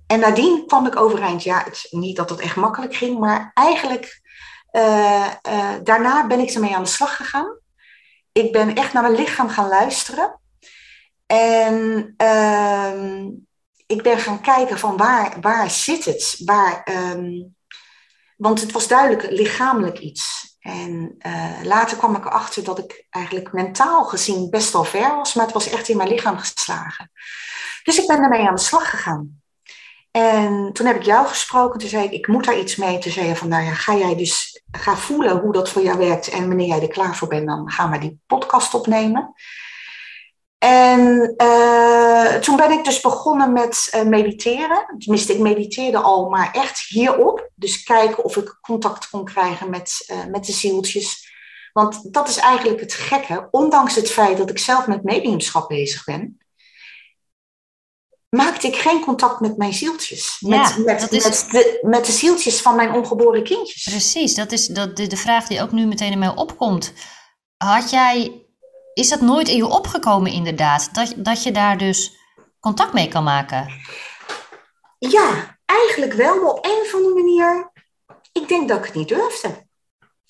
[0.07, 1.43] en nadien kwam ik overeind.
[1.43, 4.21] Ja, het, niet dat het echt makkelijk ging, maar eigenlijk
[4.71, 5.27] uh,
[5.83, 7.57] daarna ben ik ermee aan de slag gegaan.
[8.31, 10.39] Ik ben echt naar mijn lichaam gaan luisteren.
[11.27, 13.29] En ehm,
[13.85, 16.41] ik ben gaan kijken van waar, waar zit het?
[16.45, 17.43] Waar, ehm,
[18.37, 20.55] want het was duidelijk lichamelijk iets.
[20.59, 25.33] En uh, later kwam ik erachter dat ik eigenlijk mentaal gezien best wel ver was,
[25.33, 27.11] maar het was echt in mijn lichaam geslagen.
[27.83, 29.41] Dus ik ben daarmee aan de slag gegaan.
[30.11, 32.97] En toen heb ik jou gesproken, toen zei ik, ik moet daar iets mee.
[32.97, 35.97] Toen zei je van, nou ja, ga jij dus, ga voelen hoe dat voor jou
[35.97, 36.27] werkt.
[36.27, 39.33] En wanneer jij er klaar voor bent, dan gaan we die podcast opnemen.
[40.57, 44.95] En uh, toen ben ik dus begonnen met uh, mediteren.
[44.97, 47.49] Tenminste, ik mediteerde al, maar echt hierop.
[47.55, 51.35] Dus kijken of ik contact kon krijgen met, uh, met de zieltjes.
[51.73, 53.47] Want dat is eigenlijk het gekke.
[53.51, 56.37] Ondanks het feit dat ik zelf met mediumschap bezig ben,
[58.29, 60.37] maakte ik geen contact met mijn zieltjes.
[60.39, 61.23] Met, met, is...
[61.23, 63.83] met, de, met de zieltjes van mijn ongeboren kindjes.
[63.83, 66.93] Precies, dat is dat, de, de vraag die ook nu meteen in mij opkomt.
[67.57, 68.46] Had jij
[68.97, 70.89] is dat nooit in je opgekomen inderdaad?
[70.93, 72.17] Dat, dat je daar dus
[72.59, 73.67] contact mee kan maken?
[74.99, 77.71] Ja, eigenlijk wel, maar op een of andere manier.
[78.31, 79.67] Ik denk dat ik het niet durfde.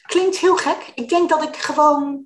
[0.06, 0.92] Klinkt heel gek.
[0.96, 2.26] Ik denk dat ik gewoon.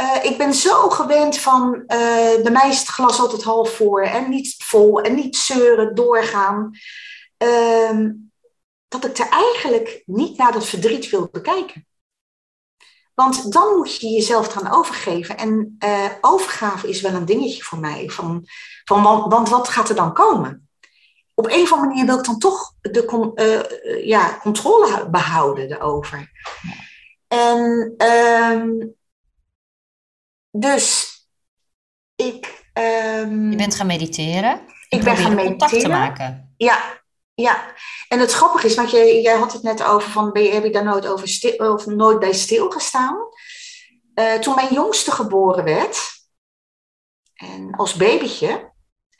[0.00, 1.74] Uh, ik ben zo gewend van.
[1.74, 5.94] Uh, bij mij is het glas altijd half voor en niet vol en niet zeuren,
[5.94, 6.70] doorgaan.
[7.44, 8.00] Uh,
[8.88, 11.86] dat ik er eigenlijk niet naar dat verdriet wil bekijken.
[13.16, 15.36] Want dan moet je jezelf gaan overgeven.
[15.36, 18.08] En uh, overgave is wel een dingetje voor mij.
[18.08, 18.46] Van,
[18.84, 20.68] van, want, want, wat gaat er dan komen?
[21.34, 26.30] Op een of andere manier wil ik dan toch de uh, ja, controle behouden erover.
[27.28, 28.94] En um,
[30.50, 31.14] dus
[32.14, 32.64] ik.
[32.72, 34.60] Um, je bent gaan mediteren.
[34.88, 35.58] Ik ben gaan mediteren.
[35.58, 36.54] Contact te maken.
[36.56, 37.02] Ja,
[37.42, 37.74] ja,
[38.08, 40.84] en het grappige is, want jij, jij had het net over van, heb je daar
[40.84, 43.16] nooit, over of nooit bij stilgestaan?
[44.14, 46.16] Uh, toen mijn jongste geboren werd,
[47.34, 48.72] en als babytje,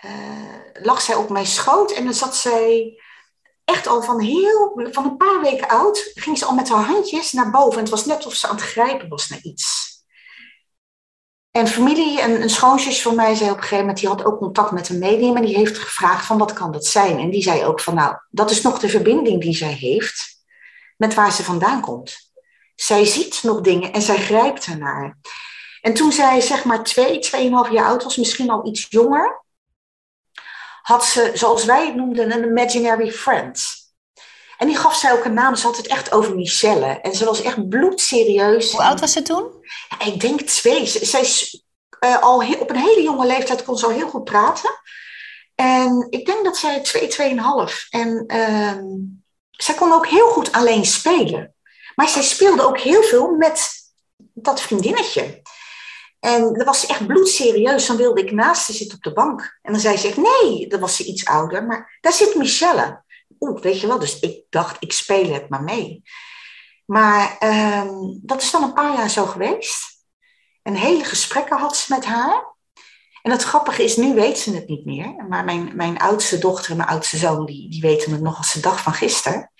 [0.04, 3.00] uh, lag zij op mijn schoot en dan zat zij
[3.64, 7.32] echt al van, heel, van een paar weken oud, ging ze al met haar handjes
[7.32, 7.72] naar boven.
[7.72, 9.95] En het was net of ze aan het grijpen was naar iets.
[11.56, 14.38] En familie, een, een schoonzus van mij zei op een gegeven moment, die had ook
[14.38, 17.18] contact met een medium en die heeft gevraagd van wat kan dat zijn?
[17.18, 20.44] En die zei ook van nou, dat is nog de verbinding die zij heeft
[20.96, 22.32] met waar ze vandaan komt.
[22.74, 25.18] Zij ziet nog dingen en zij grijpt ernaar.
[25.80, 29.44] En toen zij zeg maar twee, tweeënhalf jaar oud was, misschien al iets jonger,
[30.82, 33.64] had ze, zoals wij het noemden, een imaginary friend.
[34.58, 35.54] En die gaf zij ook een naam.
[35.56, 36.86] Ze had het echt over Michelle.
[36.86, 38.72] En ze was echt bloedserieus.
[38.72, 39.50] Hoe oud was ze toen?
[39.88, 40.86] Ja, ik denk twee.
[40.86, 41.64] Zij is
[42.00, 44.70] uh, al op een hele jonge leeftijd kon ze al heel goed praten.
[45.54, 47.86] En ik denk dat zij twee, tweeënhalf.
[47.90, 48.76] En uh,
[49.50, 51.54] zij kon ook heel goed alleen spelen.
[51.94, 53.70] Maar zij speelde ook heel veel met
[54.34, 55.42] dat vriendinnetje.
[56.20, 57.86] En dat was echt bloedserieus.
[57.86, 59.58] Dan wilde ik naast ze zitten op de bank.
[59.62, 61.64] En dan zei ze, nee, dan was ze iets ouder.
[61.64, 63.04] Maar daar zit Michelle
[63.40, 66.02] oeh, weet je wel, dus ik dacht, ik speel het maar mee.
[66.84, 67.36] Maar
[67.84, 70.04] um, dat is dan een paar jaar zo geweest.
[70.62, 72.54] En hele gesprekken had ze met haar.
[73.22, 75.26] En het grappige is, nu weet ze het niet meer.
[75.28, 78.52] Maar mijn, mijn oudste dochter en mijn oudste zoon, die, die weten het nog als
[78.52, 79.52] de dag van gisteren.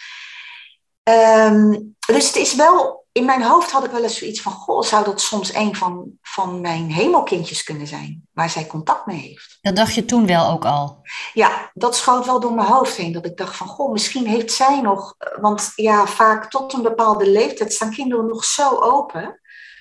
[1.02, 4.82] Um, dus het is wel in mijn hoofd had ik wel eens zoiets van: Goh,
[4.82, 9.58] zou dat soms een van, van mijn hemelkindjes kunnen zijn, waar zij contact mee heeft?
[9.60, 11.00] Dat dacht je toen wel ook al?
[11.32, 13.12] Ja, dat schoot wel door mijn hoofd heen.
[13.12, 15.14] Dat ik dacht: van goh, misschien heeft zij nog.
[15.40, 19.40] Want ja, vaak tot een bepaalde leeftijd staan kinderen nog zo open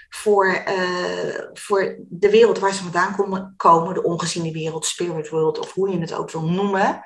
[0.10, 3.16] voor, uh, voor de wereld waar ze vandaan
[3.58, 7.02] komen, de ongeziene wereld, spirit world, of hoe je het ook wil noemen.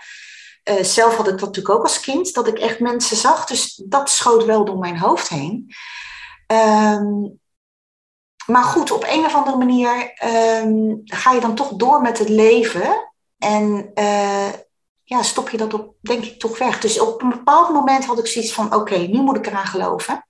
[0.63, 3.45] Uh, zelf had ik dat natuurlijk ook als kind, dat ik echt mensen zag.
[3.45, 5.73] Dus dat schoot wel door mijn hoofd heen.
[6.51, 7.39] Um,
[8.45, 10.13] maar goed, op een of andere manier
[10.63, 13.11] um, ga je dan toch door met het leven.
[13.37, 14.49] En uh,
[15.03, 16.79] ja, stop je dat op, denk ik, toch weg.
[16.79, 20.27] Dus op een bepaald moment had ik zoiets van: oké, nu moet ik eraan geloven.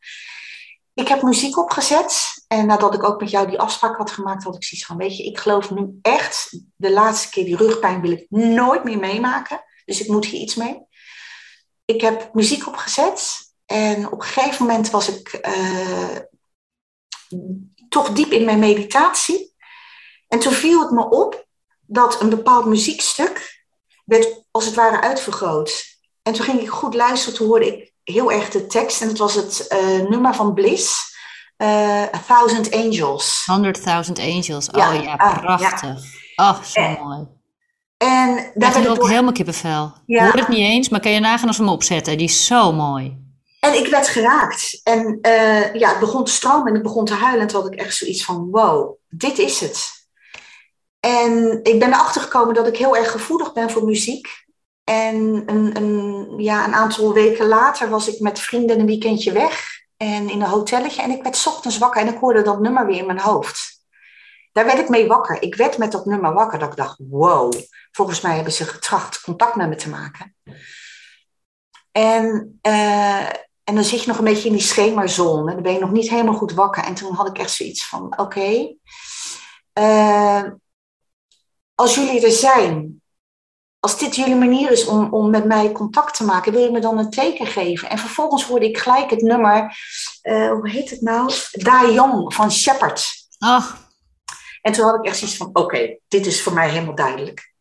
[0.93, 2.27] Ik heb muziek opgezet.
[2.47, 5.17] En nadat ik ook met jou die afspraak had gemaakt, had ik zoiets van: weet
[5.17, 9.63] je, ik geloof nu echt, de laatste keer die rugpijn wil ik nooit meer meemaken.
[9.85, 10.87] Dus ik moet hier iets mee.
[11.85, 13.48] Ik heb muziek opgezet.
[13.69, 16.17] En op een gegeven moment was ik uh,
[17.89, 19.55] toch diep in mijn meditatie.
[20.27, 21.45] En toen viel het me op
[21.85, 23.63] dat een bepaald muziekstuk
[24.05, 25.85] werd als het ware uitvergroot.
[26.21, 29.01] En toen ging ik goed luisteren, toen hoorde ik heel erg de tekst.
[29.01, 31.15] En het was het uh, nummer van Bliss,
[31.57, 33.43] uh, A Thousand Angels.
[33.45, 36.03] Hundred Thousand Angels, oh ja, ja prachtig.
[36.35, 36.49] Ja.
[36.49, 37.27] Oh, zo mooi.
[37.97, 39.93] En daar ben ik ook helemaal kippenvel.
[40.05, 40.23] Ja.
[40.23, 42.17] Hoor het niet eens, maar kan je nagaan als we hem opzetten.
[42.17, 43.27] Die is zo mooi.
[43.59, 44.81] En ik werd geraakt.
[44.83, 47.41] En uh, ja, het begon te stromen en ik begon te huilen.
[47.41, 50.07] En toen had ik echt zoiets van, wow, dit is het.
[50.99, 54.27] En ik ben erachter gekomen dat ik heel erg gevoelig ben voor muziek.
[54.83, 59.67] En een, een, ja, een aantal weken later was ik met vrienden een weekendje weg.
[59.97, 61.01] En in een hotelletje.
[61.01, 63.77] En ik werd ochtends wakker en ik hoorde dat nummer weer in mijn hoofd.
[64.51, 65.41] Daar werd ik mee wakker.
[65.41, 66.59] Ik werd met dat nummer wakker.
[66.59, 67.53] Dat ik dacht, wow.
[67.91, 70.35] Volgens mij hebben ze getracht contact met me te maken.
[71.91, 73.29] En, uh,
[73.69, 75.49] en dan zit je nog een beetje in die schemerzone.
[75.49, 76.83] En dan ben je nog niet helemaal goed wakker.
[76.83, 78.21] En toen had ik echt zoiets van, oké.
[78.21, 78.77] Okay,
[79.73, 80.51] uh, eh,
[81.75, 83.01] als jullie er zijn,
[83.79, 86.79] als dit jullie manier is om, om met mij contact te maken, wil je me
[86.79, 87.89] dan een teken geven?
[87.89, 89.77] En vervolgens hoorde ik gelijk het nummer,
[90.23, 91.33] uh, hoe heet het nou?
[91.51, 93.11] Da Young van Shepard.
[93.37, 93.87] Ach.
[94.61, 97.53] En toen had ik echt zoiets van, oké, dit is voor mij helemaal duidelijk.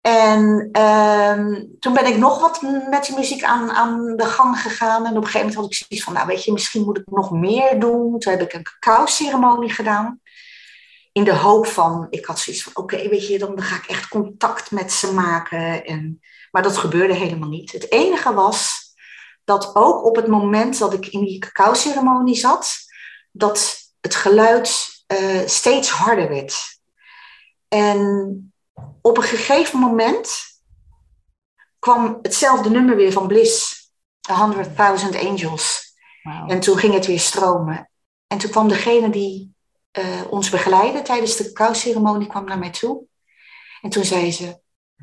[0.00, 5.06] En uh, toen ben ik nog wat met die muziek aan, aan de gang gegaan.
[5.06, 7.06] En op een gegeven moment had ik zoiets van, nou weet je, misschien moet ik
[7.06, 8.18] nog meer doen.
[8.18, 10.20] Toen heb ik een cacao-ceremonie gedaan
[11.12, 14.08] in de hoop van, ik had zoiets van, oké, weet je, dan ga ik echt
[14.08, 15.84] contact met ze maken.
[15.84, 17.72] En, maar dat gebeurde helemaal niet.
[17.72, 18.88] Het enige was
[19.44, 22.76] dat ook op het moment dat ik in die cacao-ceremonie zat,
[23.32, 26.78] dat het geluid uh, steeds harder werd.
[27.68, 28.49] En
[29.00, 30.42] op een gegeven moment
[31.78, 33.78] kwam hetzelfde nummer weer van Bliss,
[34.20, 34.64] The
[35.12, 35.94] 100.000 Angels.
[36.22, 36.50] Wow.
[36.50, 37.90] En toen ging het weer stromen.
[38.26, 39.54] En toen kwam degene die
[39.98, 43.04] uh, ons begeleiden tijdens de cacao-ceremonie kwam naar mij toe.
[43.80, 44.60] En toen zei ze,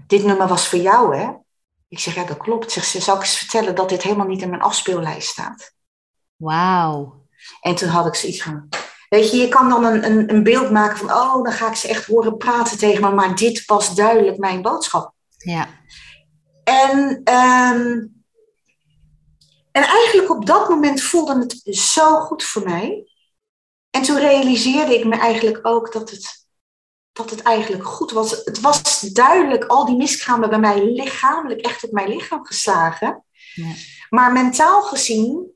[0.08, 1.32] dit nummer was voor jou, hè?
[1.88, 2.72] Ik zeg, ja, dat klopt.
[2.72, 5.74] Zeg, ze, zal ik eens vertellen dat dit helemaal niet in mijn afspeellijst staat?
[6.36, 7.26] Wauw.
[7.62, 8.70] En toen had ik zoiets van,
[9.10, 11.76] weet je, je kan dan een, een, een beeld maken van, oh, dan ga ik
[11.76, 15.14] ze echt horen praten tegen me, maar dit was duidelijk mijn boodschap.
[15.38, 15.68] Ja.
[16.64, 17.00] En,
[17.34, 18.16] um,
[19.72, 23.08] en eigenlijk op dat moment voelde het zo goed voor mij.
[23.90, 26.48] En toen realiseerde ik me eigenlijk ook dat het,
[27.12, 28.32] dat het eigenlijk goed was.
[28.32, 33.24] Het was duidelijk, al die miskramen bij mij lichamelijk echt op mijn lichaam geslagen.
[33.54, 33.74] Ja.
[34.10, 35.52] Maar mentaal gezien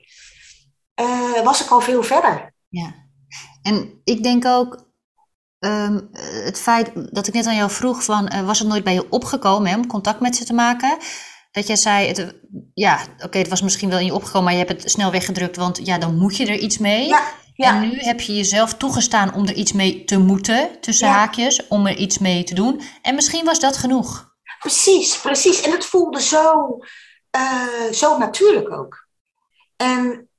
[1.01, 2.53] uh, was ik al veel verder.
[2.67, 3.00] Ja,
[3.61, 4.89] en ik denk ook,
[5.59, 6.09] um,
[6.43, 9.09] het feit dat ik net aan jou vroeg van, uh, was het nooit bij je
[9.09, 10.97] opgekomen hè, om contact met ze te maken?
[11.51, 12.35] Dat jij zei, het,
[12.73, 15.55] ja, oké, het was misschien wel in je opgekomen, maar je hebt het snel weggedrukt,
[15.55, 17.07] want ja, dan moet je er iets mee.
[17.07, 17.23] Ja.
[17.55, 21.87] En nu heb je jezelf toegestaan om er iets mee te moeten, tussen haakjes, om
[21.87, 22.81] er iets mee te doen.
[23.01, 24.29] En misschien was dat genoeg.
[24.59, 25.61] Precies, precies.
[25.61, 26.77] En het voelde zo,
[27.37, 29.07] uh, zo natuurlijk ook.
[29.75, 30.29] En,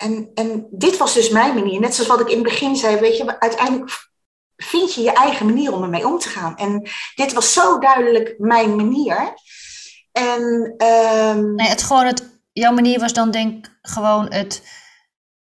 [0.00, 1.80] en, en dit was dus mijn manier.
[1.80, 4.08] Net zoals wat ik in het begin zei, weet je, uiteindelijk
[4.56, 6.56] vind je je eigen manier om ermee om te gaan.
[6.56, 9.34] En dit was zo duidelijk mijn manier.
[10.12, 11.54] En, um...
[11.54, 14.62] nee, het gewoon het, jouw manier was dan denk ik gewoon het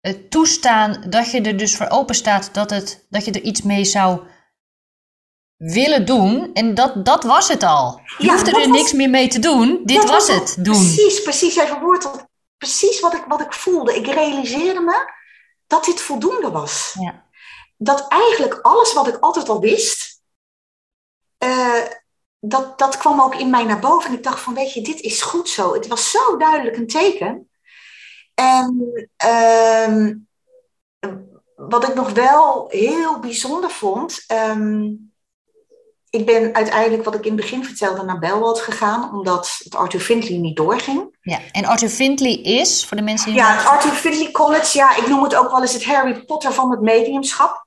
[0.01, 3.63] het toestaan dat je er dus voor open staat dat, het, dat je er iets
[3.63, 4.21] mee zou
[5.57, 6.51] willen doen.
[6.53, 8.01] En dat, dat was het al.
[8.19, 9.81] Je ja, hoefde er niks meer mee te doen.
[9.85, 10.75] Dit was, het doen.
[10.75, 11.55] Precies, precies.
[11.55, 12.31] Jij verwoordt
[12.63, 13.97] precies wat ik, wat ik voelde.
[13.97, 15.13] Ik realiseerde me
[15.67, 16.97] dat dit voldoende was.
[16.99, 17.27] Ja.
[17.77, 20.23] Dat eigenlijk alles wat ik altijd al wist,
[21.45, 21.85] uh,
[22.39, 24.11] dat, dat kwam ook in mij naar boven.
[24.11, 25.75] En ik dacht van, weet je, dit is goed zo.
[25.75, 27.51] Het was zo duidelijk een teken.
[28.35, 30.15] En ehm,
[31.57, 34.25] wat ik nog wel heel bijzonder vond.
[34.27, 34.91] Ehm,
[36.13, 40.01] ik ben uiteindelijk, wat ik in het begin vertelde, naar Belwald gegaan, omdat het Arthur
[40.01, 41.17] Findlay niet doorging.
[41.21, 43.37] Ja, en Arthur Findlay is, voor de mensen die.
[43.37, 46.53] Ja, het Arthur Findlay College, ja, ik noem het ook wel eens het Harry Potter
[46.53, 47.67] van het mediumschap.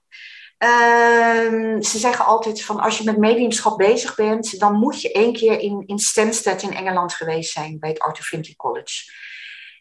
[0.57, 5.33] Ehm, ze zeggen altijd van als je met mediumschap bezig bent, dan moet je één
[5.33, 9.11] keer in, in Stansted in Engeland geweest zijn bij het Arthur Findlay College.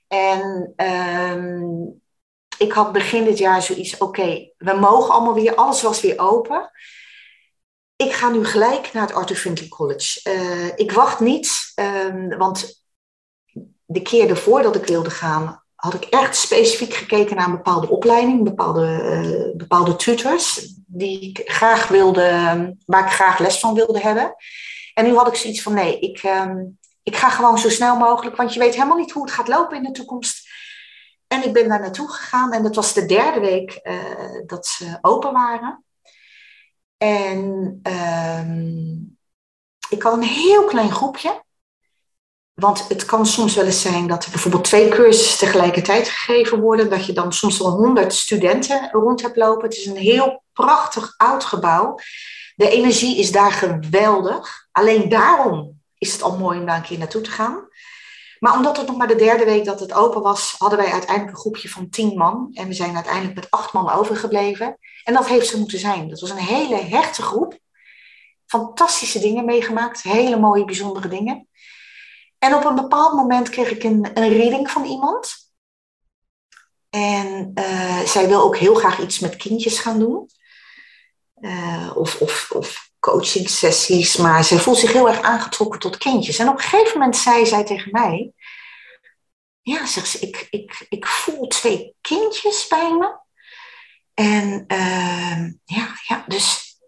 [0.08, 2.02] En um,
[2.58, 6.70] ik had begin dit jaar zoiets, oké, we mogen allemaal weer, alles was weer open.
[8.04, 10.30] Ik ga nu gelijk naar het Arthur Findlay College.
[10.30, 11.72] Uh, ik wacht niet,
[12.06, 12.84] um, want
[13.84, 17.88] de keer ervoor dat ik wilde gaan, had ik echt specifiek gekeken naar een bepaalde
[17.88, 24.00] opleiding, bepaalde, uh, bepaalde tutors, die ik graag wilde, waar ik graag les van wilde
[24.00, 24.34] hebben.
[24.94, 28.36] En nu had ik zoiets van, nee, ik, um, ik ga gewoon zo snel mogelijk,
[28.36, 30.48] want je weet helemaal niet hoe het gaat lopen in de toekomst.
[31.26, 34.98] En ik ben daar naartoe gegaan en dat was de derde week uh, dat ze
[35.00, 35.84] open waren.
[36.96, 38.44] En uh,
[39.88, 41.42] ik had een heel klein groepje.
[42.54, 46.90] Want het kan soms wel eens zijn dat er bijvoorbeeld twee cursussen tegelijkertijd gegeven worden.
[46.90, 49.68] Dat je dan soms wel honderd studenten rond hebt lopen.
[49.68, 51.98] Het is een heel prachtig oud gebouw.
[52.56, 54.66] De energie is daar geweldig.
[54.72, 57.68] Alleen daarom is het al mooi om daar een keer naartoe te gaan.
[58.44, 61.30] Maar omdat het nog maar de derde week dat het open was, hadden wij uiteindelijk
[61.30, 62.50] een groepje van tien man.
[62.52, 64.78] En we zijn uiteindelijk met acht man overgebleven.
[65.04, 66.08] En dat heeft ze moeten zijn.
[66.08, 67.58] Dat was een hele hechte groep.
[68.46, 70.02] Fantastische dingen meegemaakt.
[70.02, 71.48] Hele mooie, bijzondere dingen.
[72.38, 75.34] En op een bepaald moment kreeg ik een, een reading van iemand.
[76.90, 80.30] En uh, zij wil ook heel graag iets met kindjes gaan doen.
[81.40, 86.38] Uh, of, of, of coaching sessies, maar zij voelt zich heel erg aangetrokken tot kindjes.
[86.38, 88.32] En op een gegeven moment zei zij tegen mij,
[89.60, 93.18] ja, zegt ze, ik, ik, ik voel twee kindjes bij me.
[94.14, 96.78] En uh, ja, ja, dus.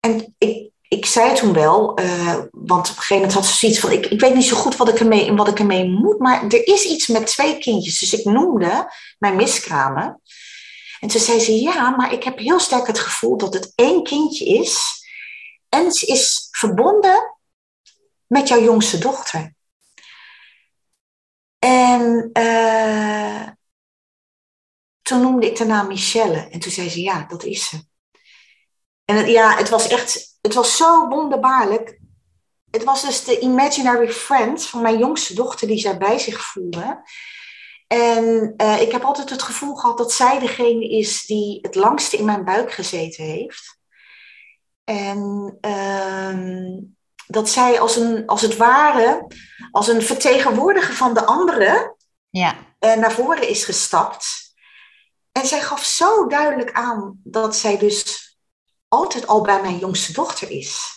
[0.00, 3.80] En ik, ik zei toen wel, uh, want op een gegeven moment had ze zoiets
[3.80, 6.42] van: ik, ik weet niet zo goed wat ik, ermee, wat ik ermee moet, maar
[6.44, 7.98] er is iets met twee kindjes.
[7.98, 10.20] Dus ik noemde mijn miskramen.
[11.00, 14.02] En toen zei ze: Ja, maar ik heb heel sterk het gevoel dat het één
[14.02, 14.99] kindje is.
[15.70, 17.36] En ze is verbonden
[18.26, 19.54] met jouw jongste dochter.
[21.58, 23.48] En uh,
[25.02, 26.48] toen noemde ik de naam Michelle.
[26.48, 27.88] En toen zei ze, ja, dat is ze.
[29.04, 32.00] En ja, het was echt, het was zo wonderbaarlijk.
[32.70, 37.02] Het was dus de imaginary friend van mijn jongste dochter die zij bij zich voelde.
[37.86, 42.16] En uh, ik heb altijd het gevoel gehad dat zij degene is die het langste
[42.16, 43.79] in mijn buik gezeten heeft.
[44.90, 46.78] En uh,
[47.26, 49.26] dat zij als, een, als het ware,
[49.70, 51.96] als een vertegenwoordiger van de anderen,
[52.30, 52.54] ja.
[52.80, 54.54] Uh, naar voren is gestapt.
[55.32, 58.28] En zij gaf zo duidelijk aan dat zij dus
[58.88, 60.88] altijd al bij mijn jongste dochter is.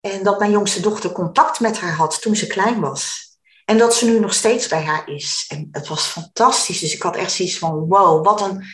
[0.00, 3.26] En dat mijn jongste dochter contact met haar had toen ze klein was.
[3.64, 5.44] En dat ze nu nog steeds bij haar is.
[5.48, 6.80] En het was fantastisch.
[6.80, 8.64] Dus ik had echt zoiets van: wow, wat een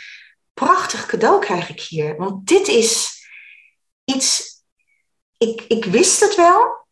[0.54, 2.16] prachtig cadeau krijg ik hier.
[2.16, 3.13] Want dit is
[4.04, 4.52] iets.
[5.38, 6.86] Ik, ik wist het wel,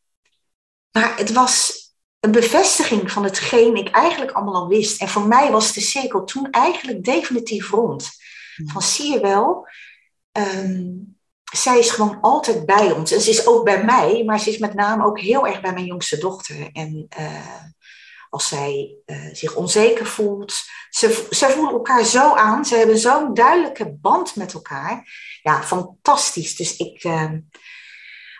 [0.90, 1.80] maar het was
[2.20, 5.00] een bevestiging van hetgeen ik eigenlijk allemaal al wist.
[5.00, 8.10] En voor mij was de cirkel toen eigenlijk definitief rond.
[8.66, 9.68] Van zie je wel,
[10.32, 11.18] um,
[11.52, 13.12] zij is gewoon altijd bij ons.
[13.12, 15.72] En ze is ook bij mij, maar ze is met name ook heel erg bij
[15.72, 16.70] mijn jongste dochter.
[16.72, 17.62] En uh,
[18.30, 22.64] als zij uh, zich onzeker voelt, ze, ze voelen elkaar zo aan.
[22.64, 25.04] Ze hebben zo'n duidelijke band met elkaar.
[25.42, 26.56] Ja, fantastisch.
[26.56, 27.04] Dus ik.
[27.04, 27.30] Uh,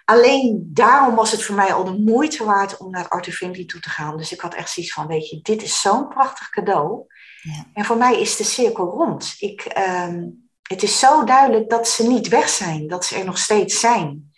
[0.05, 3.81] alleen daarom was het voor mij al de moeite waard om naar Arthur Findlay toe
[3.81, 4.17] te gaan.
[4.17, 7.05] Dus ik had echt zoiets van: weet je, dit is zo'n prachtig cadeau.
[7.43, 7.67] Ja.
[7.75, 9.35] En voor mij is de cirkel rond.
[9.39, 9.79] Ik.
[9.79, 10.15] Uh,
[10.63, 14.33] het is zo duidelijk dat ze niet weg zijn, dat ze er nog steeds zijn.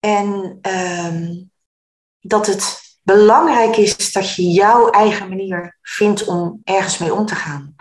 [0.00, 1.50] En um,
[2.20, 7.34] dat het belangrijk is dat je jouw eigen manier vindt om ergens mee om te
[7.34, 7.74] gaan.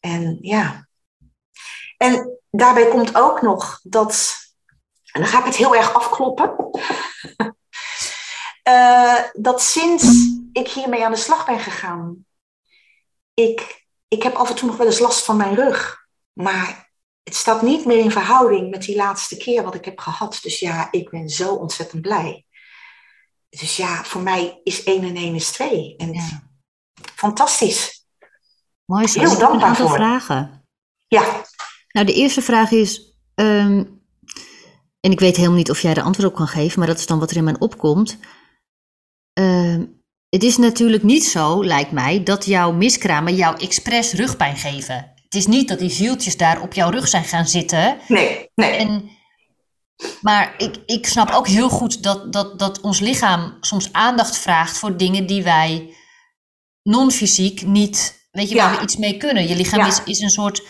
[0.00, 0.88] En ja.
[1.96, 4.34] En daarbij komt ook nog dat,
[5.12, 6.70] en dan ga ik het heel erg afkloppen,
[8.68, 10.04] uh, dat sinds
[10.52, 12.26] ik hiermee aan de slag ben gegaan,
[13.34, 16.00] ik, ik heb af en toe nog wel eens last van mijn rug.
[16.32, 16.90] Maar
[17.22, 20.38] het staat niet meer in verhouding met die laatste keer wat ik heb gehad.
[20.42, 22.44] Dus ja, ik ben zo ontzettend blij.
[23.48, 25.96] Dus ja, voor mij is 1 en 1 is 2.
[25.96, 26.50] En ja.
[27.14, 28.06] fantastisch.
[28.84, 29.20] Mooi zo.
[29.20, 29.96] Heel dankbaar een aantal voor.
[29.96, 30.66] vragen.
[31.06, 31.44] Ja.
[31.92, 33.16] Nou, de eerste vraag is...
[33.34, 34.00] Um,
[35.00, 36.78] en ik weet helemaal niet of jij er antwoord op kan geven...
[36.78, 38.18] maar dat is dan wat er in mij opkomt.
[39.40, 42.22] Um, het is natuurlijk niet zo, lijkt mij...
[42.22, 46.72] dat jouw miskramen jou expres rugpijn geven het is niet dat die zieltjes daar op
[46.72, 47.98] jouw rug zijn gaan zitten.
[48.08, 48.70] Nee, nee.
[48.70, 49.10] En,
[50.20, 54.78] maar ik, ik snap ook heel goed dat, dat, dat ons lichaam soms aandacht vraagt
[54.78, 55.94] voor dingen die wij
[56.82, 59.48] non-fysiek niet, weet je, waar we iets mee kunnen.
[59.48, 60.62] Je lichaam is, is een soort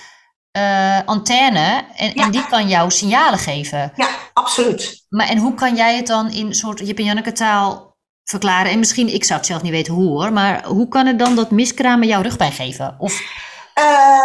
[0.59, 3.93] uh, antenne en, en die kan jou signalen geven.
[3.97, 5.05] Ja, absoluut.
[5.09, 8.71] Maar en hoe kan jij het dan in soort Jip en Janneke taal verklaren?
[8.71, 11.37] En misschien, ik zou het zelf niet weten hoe hoor, maar hoe kan het dan
[11.37, 12.97] dat miskramen jouw rugpijn geven?
[12.99, 13.51] Of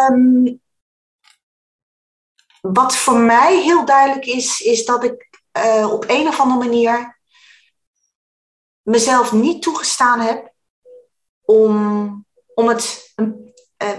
[0.10, 0.62] Um,
[2.62, 7.20] wat voor mij heel duidelijk is, is dat ik uh, op een of andere manier
[8.82, 10.54] mezelf niet toegestaan heb
[11.42, 13.14] om, om, het,
[13.84, 13.90] uh,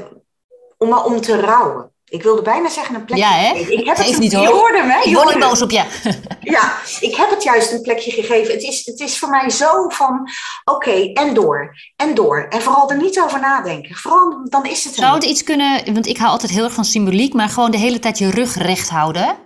[0.77, 1.93] om, om te rouwen.
[2.09, 3.25] Ik wilde bijna zeggen een plekje.
[3.25, 3.55] Ja, hè?
[3.55, 4.43] Ik heb het niet hoor.
[4.43, 5.09] Je hoorde me.
[5.09, 5.85] Je word niet boos op je.
[6.57, 8.55] ja, ik heb het juist een plekje gegeven.
[8.55, 10.31] Het is, het is voor mij zo van,
[10.65, 12.47] oké, okay, en door, en door.
[12.49, 13.97] En vooral er niet over nadenken.
[13.97, 16.85] Vooral, dan is het Zou het iets kunnen, want ik hou altijd heel erg van
[16.85, 19.37] symboliek, maar gewoon de hele tijd je rug recht houden?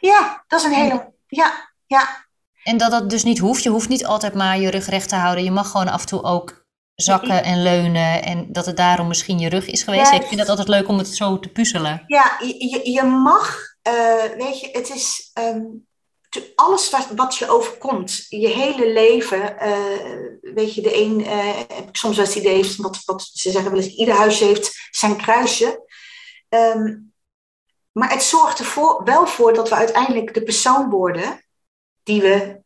[0.00, 1.52] Ja, dat is een hele, ja,
[1.86, 2.26] ja.
[2.62, 3.62] En dat dat dus niet hoeft.
[3.62, 5.44] Je hoeft niet altijd maar je rug recht te houden.
[5.44, 6.57] Je mag gewoon af en toe ook
[7.02, 10.10] zakken en leunen en dat het daarom misschien je rug is geweest.
[10.10, 12.02] Ja, ik vind het altijd leuk om het zo te puzzelen.
[12.06, 15.64] Ja, je, je mag eh, weet je, het is ehm,
[16.54, 21.88] alles wat, wat je overkomt, je hele leven, uh, weet je, de een, uh, heb
[21.88, 25.16] ik soms wel het idee, wat, wat ze zeggen wel eens, ieder huisje heeft zijn
[25.16, 25.84] kruisje.
[26.48, 26.96] Ehm,
[27.92, 31.44] maar het zorgt er wel voor dat we uiteindelijk de persoon worden
[32.02, 32.57] die we,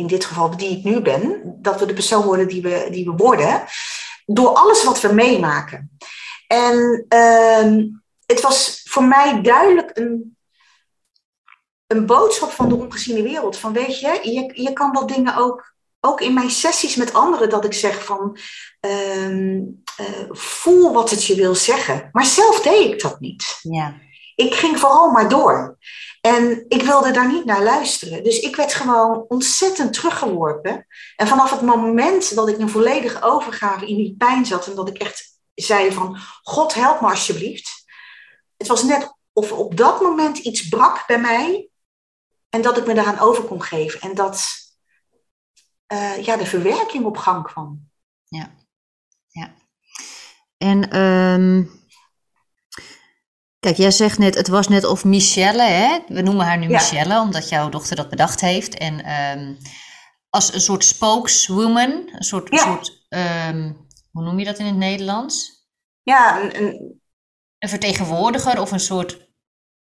[0.00, 3.04] in dit geval die ik nu ben, dat we de persoon worden die we, die
[3.04, 3.64] we worden,
[4.26, 5.90] door alles wat we meemaken.
[6.46, 7.86] En ehm,
[8.26, 10.36] het was voor mij duidelijk een,
[11.86, 13.56] een boodschap van de ongeziene wereld.
[13.56, 17.50] Van weet je, je, je kan wel dingen ook, ook in mijn sessies met anderen,
[17.50, 18.38] dat ik zeg van
[18.80, 19.60] ehm,
[19.96, 22.08] eh, voel wat het je wil zeggen.
[22.12, 23.58] Maar zelf deed ik dat niet.
[23.62, 23.94] Ja.
[24.34, 25.78] Ik ging vooral maar door.
[26.20, 28.24] En ik wilde daar niet naar luisteren.
[28.24, 30.86] Dus ik werd gewoon ontzettend teruggeworpen.
[31.16, 34.88] En vanaf het moment dat ik een volledige overgave in die pijn zat en dat
[34.88, 37.84] ik echt zei van God help me alsjeblieft.
[38.56, 41.68] Het was net of op dat moment iets brak bij mij
[42.48, 44.00] en dat ik me daaraan over kon geven.
[44.00, 44.46] En dat
[45.92, 47.90] uh, ja, de verwerking op gang kwam.
[48.24, 48.54] Ja,
[49.28, 49.54] ja.
[50.56, 51.79] En um,
[53.60, 55.98] kijk, jij zegt net, het was net of Michelle, hè?
[56.06, 56.78] we noemen haar nu ja.
[56.78, 58.78] Michelle, omdat jouw dochter dat bedacht heeft.
[58.78, 59.58] En um,
[60.28, 62.58] als een soort spokeswoman, een soort, ja.
[62.58, 65.64] soort um, hoe noem je dat in het Nederlands?
[66.02, 67.00] Ja, een, een...
[67.58, 69.28] een vertegenwoordiger of een soort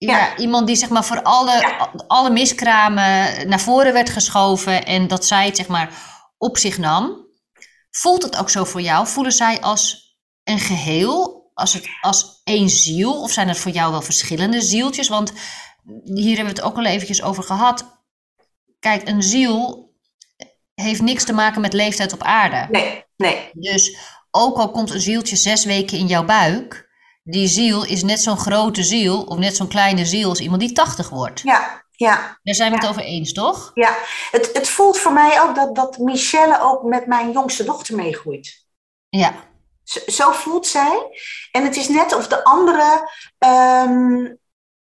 [0.08, 5.26] ja, iemand die zeg maar voor alle, alle miskramen naar voren werd geschoven en dat
[5.26, 5.90] zij het zeg maar
[6.38, 7.28] op zich nam.
[7.92, 9.08] Voelt het ook zo voor jou?
[9.08, 13.22] Voelen zij als een geheel, als, het, als één ziel?
[13.22, 15.08] Of zijn het voor jou wel verschillende zieltjes?
[15.08, 15.34] Want
[16.04, 18.04] hier hebben we het ook al eventjes over gehad.
[18.80, 19.90] Kijk, een ziel
[20.74, 22.68] heeft niks te maken met leeftijd op aarde.
[22.72, 23.50] Nee, nee.
[23.54, 23.98] Dus
[24.32, 26.90] ook al komt een zieltje zes weken in jouw buik,
[27.24, 30.72] die ziel is net zo'n grote ziel of net zo'n kleine ziel als iemand die
[30.72, 31.42] 80 wordt.
[31.42, 32.40] Ja, ja.
[32.44, 32.82] Daar zijn we ja.
[32.82, 33.72] het over eens, toch?
[33.74, 33.98] Ja,
[34.32, 38.66] het, het voelt voor mij ook dat, dat Michelle ook met mijn jongste dochter meegroeit.
[39.10, 39.34] Ja.
[40.08, 41.22] Zo, voelt zij.
[41.52, 44.38] En het is net of de anderen um,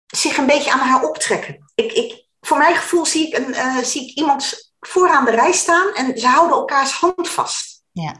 [0.07, 1.71] zich een beetje aan haar optrekken.
[1.75, 5.51] Ik, ik, voor mijn gevoel zie ik, een, uh, zie ik iemand vooraan de rij
[5.51, 7.81] staan en ze houden elkaars hand vast.
[7.91, 8.15] Ja.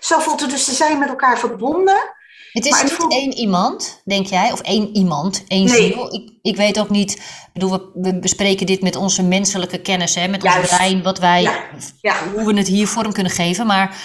[0.00, 2.14] Zo voelt het dus, ze zijn met elkaar verbonden.
[2.52, 3.12] Het is niet voelt...
[3.12, 4.52] één iemand, denk jij?
[4.52, 5.92] Of één iemand, één nee.
[5.92, 6.14] ziel?
[6.14, 7.12] Ik, ik weet ook niet...
[7.12, 10.28] Ik bedoel, we, we bespreken dit met onze menselijke kennis, hè?
[10.28, 10.74] Met ons Juist.
[10.74, 11.42] brein, wat wij...
[11.42, 11.64] Ja.
[12.00, 12.28] Ja.
[12.34, 13.66] Hoe we het hier vorm kunnen geven.
[13.66, 13.96] Maar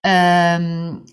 [0.00, 1.04] um,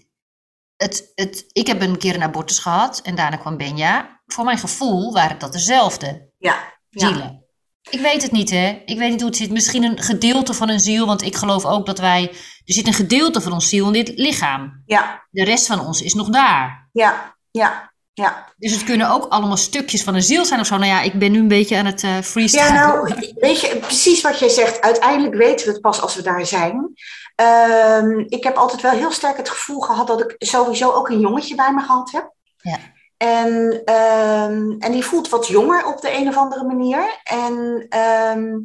[0.78, 4.22] het, het, ik heb een keer een abortus gehad en daarna kwam Benja.
[4.26, 6.58] Voor mijn gevoel waren dat dezelfde ja.
[6.90, 7.46] zielen.
[7.90, 8.82] Ik weet het niet, hè?
[8.86, 9.52] Ik weet niet hoe het zit.
[9.52, 12.30] Misschien een gedeelte van een ziel, want ik geloof ook dat wij.
[12.66, 14.82] Er zit een gedeelte van ons ziel in dit lichaam.
[14.86, 15.28] Ja.
[15.32, 16.90] De rest van ons is nog daar.
[16.92, 18.54] Ja, ja, ja.
[18.58, 20.78] Dus het kunnen ook allemaal stukjes van een ziel zijn of zo.
[20.78, 22.68] Nou ja, ik ben nu een beetje aan het uh, freestylen.
[22.68, 24.82] Ja, nou, weet je, precies wat jij zegt.
[24.82, 26.94] Uiteindelijk weten we het pas als we daar zijn.
[27.42, 31.20] Um, ik heb altijd wel heel sterk het gevoel gehad dat ik sowieso ook een
[31.20, 32.34] jongetje bij me gehad heb.
[32.58, 32.78] Ja.
[33.18, 33.50] En,
[33.94, 37.20] um, en die voelt wat jonger op de een of andere manier.
[37.24, 38.64] En um,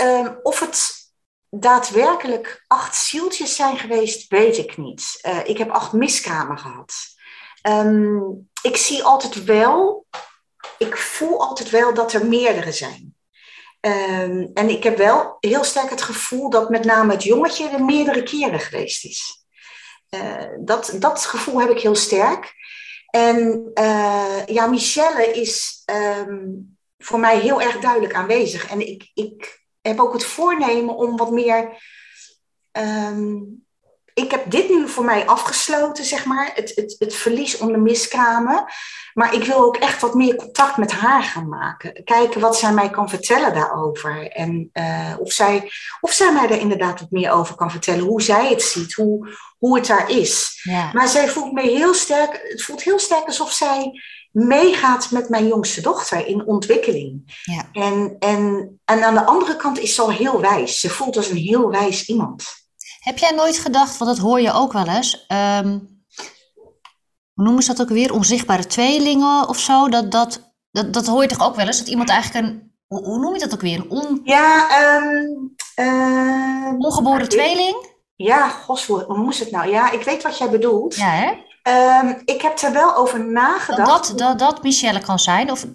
[0.00, 0.98] um, of het
[1.50, 5.18] daadwerkelijk acht zieltjes zijn geweest, weet ik niet.
[5.22, 6.94] Uh, ik heb acht miskramen gehad.
[8.62, 10.06] ik zie altijd wel,
[10.78, 13.09] ik voel altijd wel dat er meerdere zijn.
[14.54, 18.22] En ik heb wel heel sterk het gevoel dat met name het jongetje er meerdere
[18.22, 19.44] keren geweest is.
[20.10, 22.54] Uh, dat, dat gevoel heb ik heel sterk.
[23.10, 25.82] En uh, ja, Michelle is
[26.18, 28.70] um, voor mij heel erg duidelijk aanwezig.
[28.70, 31.82] En ik, ik heb ook het voornemen om wat meer.
[32.72, 33.64] Um,
[34.14, 36.50] ik heb dit nu voor mij afgesloten, zeg maar.
[36.54, 38.64] Het, het, het verlies om de miskramen.
[39.14, 42.04] Maar ik wil ook echt wat meer contact met haar gaan maken.
[42.04, 44.28] Kijken wat zij mij kan vertellen daarover.
[44.28, 48.04] En uh, of, zij, of zij mij er inderdaad wat meer over kan vertellen.
[48.04, 50.60] Hoe zij het ziet, hoe, hoe het daar is.
[50.62, 50.90] Ja.
[50.92, 52.40] Maar zij voelt me heel sterk.
[52.48, 54.00] Het voelt heel sterk alsof zij
[54.30, 57.40] meegaat met mijn jongste dochter in ontwikkeling.
[57.42, 57.68] Ja.
[57.72, 60.80] En, en, en aan de andere kant is ze al heel wijs.
[60.80, 62.59] Ze voelt als een heel wijs iemand.
[63.00, 65.26] Heb jij nooit gedacht, want dat hoor je ook wel eens.
[65.62, 66.02] Um,
[67.32, 68.12] hoe noemen ze dat ook weer?
[68.12, 69.88] Onzichtbare tweelingen of zo?
[69.88, 71.78] Dat, dat, dat, dat hoor je toch ook wel eens?
[71.78, 72.74] Dat iemand eigenlijk een.
[72.86, 73.78] Hoe, hoe noem je dat ook weer?
[73.78, 74.20] Een on...
[74.24, 77.88] Ja, um, uh, ongeboren tweeling?
[78.16, 79.70] Ja, gos, hoe, hoe moest het nou?
[79.70, 80.94] Ja, ik weet wat jij bedoelt.
[80.94, 81.48] Ja, hè?
[82.02, 84.08] Um, ik heb er wel over nagedacht.
[84.08, 85.50] Dat, dat, dat Michelle kan zijn?
[85.50, 85.66] Of...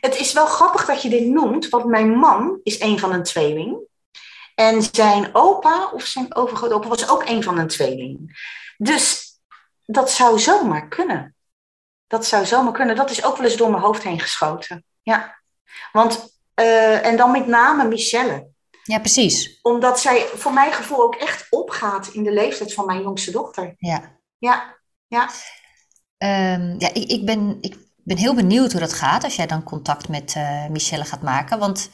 [0.00, 3.22] Het is wel grappig dat je dit noemt, want mijn man is een van een
[3.22, 3.87] tweeling.
[4.58, 8.38] En zijn opa, of zijn overgrootopa, was ook een van een tweeling.
[8.76, 9.32] Dus
[9.86, 11.34] dat zou zomaar kunnen.
[12.06, 12.96] Dat zou zomaar kunnen.
[12.96, 14.84] Dat is ook wel eens door mijn hoofd heen geschoten.
[15.02, 15.38] Ja.
[15.92, 18.48] Want, eh, en dan met name Michelle.
[18.82, 19.58] Ja, precies.
[19.62, 23.74] Omdat zij voor mijn gevoel ook echt opgaat in de leeftijd van mijn jongste dochter.
[23.78, 24.18] Ja.
[24.38, 25.30] Ja, ja.
[26.16, 29.62] Ehm, ja, ik, ik, ben, ik ben heel benieuwd hoe dat gaat als jij dan
[29.62, 31.58] contact met uh, Michelle gaat maken.
[31.58, 31.90] Want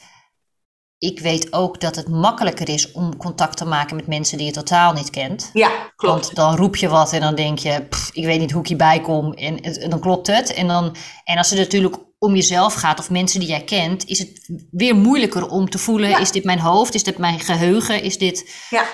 [0.97, 4.53] ik weet ook dat het makkelijker is om contact te maken met mensen die je
[4.53, 5.49] totaal niet kent.
[5.53, 6.23] Ja, klopt.
[6.23, 9.01] Want dan roep je wat en dan denk je, ik weet niet hoe ik hierbij
[9.01, 10.53] kom en, en, dan klopt het.
[10.53, 14.19] En, dan, en als het natuurlijk om jezelf gaat of mensen die jij kent, is
[14.19, 18.17] het weer moeilijker om te voelen, is dit mijn hoofd, is dit mijn geheugen, is
[18.17, 18.65] dit...
[18.69, 18.85] Ja.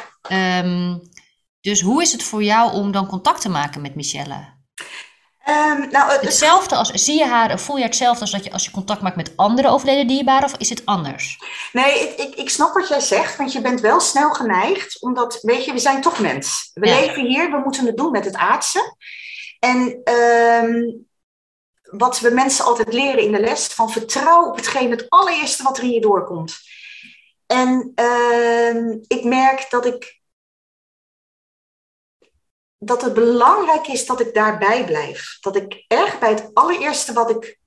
[0.64, 1.02] Um,
[1.62, 4.60] dus hoe is het voor jou om dan contact te maken met Michelle?
[5.50, 8.66] Um, nou, het, hetzelfde als, zie je haar, voel je hetzelfde als dat je als
[8.66, 11.40] je contact maakt met andere overleden dierbaren of is het anders?
[11.72, 15.40] Nee, ik, ik, ik snap wat jij zegt, want je bent wel snel geneigd, omdat,
[15.42, 16.72] weet je, we zijn toch mens.
[16.74, 18.96] We leven hier, we moeten het doen met het aardse.
[19.60, 21.08] En um,
[21.82, 25.78] wat we mensen altijd leren in de les, van vertrouw op hetgeen het allereerste wat
[25.78, 26.58] er in je doorkomt.
[27.48, 30.21] En uh, ik merk dat ik
[32.84, 35.38] dat het belangrijk is dat ik daarbij blijf.
[35.40, 37.60] Dat ik echt bij het allereerste wat ik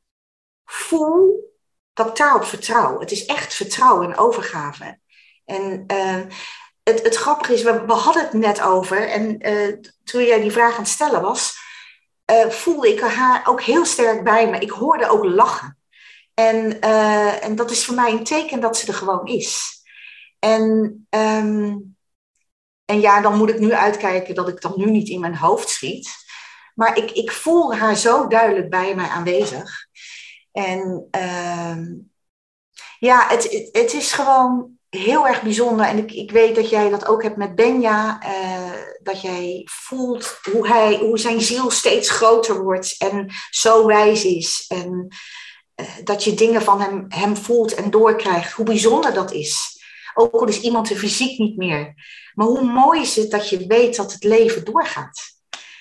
[0.64, 1.52] voel,
[1.92, 3.00] dat ik daarop vertrouw.
[3.00, 4.98] Het is echt vertrouwen en overgave.
[5.44, 6.20] En uh,
[6.82, 10.72] het, het grappige is, we, hadden het net over, en uh, toen jij die vraag
[10.72, 11.56] aan het stellen was,
[12.30, 14.58] uh, voelde ik haar ook heel sterk bij me.
[14.58, 15.78] Ik hoorde ook lachen.
[16.34, 16.80] En,
[17.40, 19.82] en dat is voor mij een teken dat ze er gewoon is.
[20.38, 21.93] En um,
[22.84, 25.68] en ja, dan moet ik nu uitkijken dat ik dat nu niet in mijn hoofd
[25.68, 26.22] schiet.
[26.74, 29.86] Maar ik, ik voel haar zo duidelijk bij mij aanwezig.
[30.52, 31.76] En uh,
[32.98, 35.86] ja, het, het, is gewoon heel erg bijzonder.
[35.86, 38.22] En ik, ik weet dat jij dat ook hebt met Benja.
[38.24, 44.24] Uh, dat jij voelt hoe, hij, hoe zijn ziel steeds groter wordt en zo wijs
[44.24, 44.64] is.
[44.68, 45.08] En
[45.80, 48.52] uh, dat je dingen van hem, hem voelt en doorkrijgt.
[48.52, 49.82] Hoe bijzonder dat is.
[50.14, 51.94] Ook al is iemand er fysiek niet meer.
[52.34, 55.20] Maar hoe mooi is het dat je weet dat het leven doorgaat.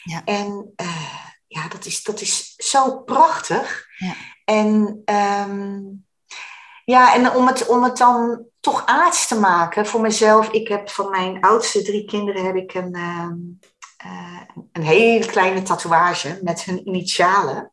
[0.04, 0.22] Ja.
[0.26, 3.86] En uh, ja, dat is, dat is zo prachtig.
[3.98, 4.14] Ja.
[4.46, 5.02] En,
[5.50, 6.06] um,
[6.86, 10.50] ja, en om, het, om het dan toch aards te maken voor mezelf.
[10.50, 14.42] Ik heb van mijn oudste drie kinderen heb ik een, uh,
[14.72, 17.72] een hele kleine tatoeage met hun initialen.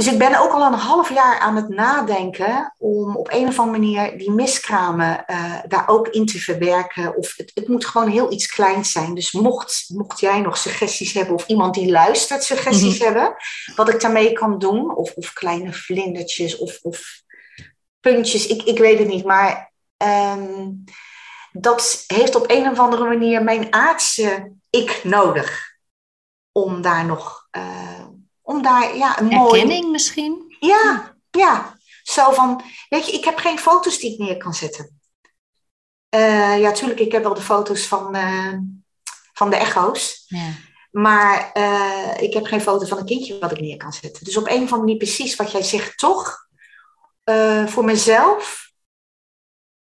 [0.00, 3.58] Dus ik ben ook al een half jaar aan het nadenken om op een of
[3.58, 7.16] andere manier die miskramen uh, daar ook in te verwerken.
[7.16, 9.14] Of het, het, moet gewoon heel iets kleins zijn.
[9.14, 13.16] Dus mocht, mocht jij nog suggesties hebben of iemand die luistert suggesties mm -hmm.
[13.16, 13.36] hebben,
[13.76, 17.22] wat ik daarmee kan doen, of, of kleine vlindertjes of, of
[18.00, 19.24] puntjes, ik, ik weet het niet.
[19.24, 19.72] Maar
[20.36, 20.84] um,
[21.52, 25.76] dat heeft op een of andere manier mijn aardse ik nodig
[26.52, 27.48] om daar nog.
[27.56, 28.08] Uh,
[28.50, 29.60] om daar ja, een mooie...
[29.60, 30.56] Erkenning misschien?
[30.60, 31.78] Ja, ja.
[32.02, 35.00] Zo van, weet je, ik heb geen foto's die ik neer kan zetten.
[36.14, 38.54] Uh, ja, tuurlijk, ik heb wel de foto's van, uh,
[39.32, 40.24] van de echo's.
[40.26, 40.52] Ja.
[40.90, 44.24] Maar uh, ik heb geen foto van een kindje wat ik neer kan zetten.
[44.24, 46.48] Dus op een of andere manier precies wat jij zegt, toch
[47.66, 48.70] voor mezelf.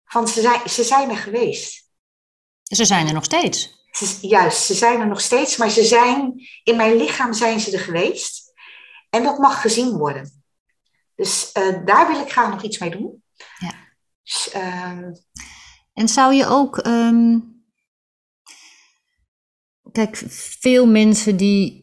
[0.05, 1.91] Van ze zijn, ze zijn er geweest.
[2.63, 3.87] Ze zijn er nog steeds.
[3.93, 7.73] Ze, juist, ze zijn er nog steeds, maar ze zijn, in mijn lichaam zijn ze
[7.73, 8.42] er geweest.
[9.15, 10.43] En dat mag gezien worden.
[11.15, 13.23] Dus uh, daar wil ik graag nog iets mee doen.
[13.59, 13.73] Ja.
[14.23, 14.99] Dus, uh...
[15.93, 16.87] En zou je ook.
[16.87, 17.51] Um...
[19.93, 20.23] Kijk,
[20.61, 21.81] veel mensen die.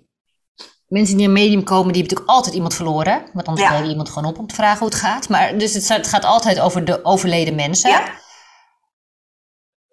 [0.87, 3.29] Mensen die in een medium komen, die hebben natuurlijk altijd iemand verloren.
[3.33, 3.77] Want anders ja.
[3.77, 5.29] je iemand gewoon op om te vragen hoe het gaat.
[5.29, 7.89] Maar dus het, het gaat altijd over de overleden mensen.
[7.89, 8.19] Ja.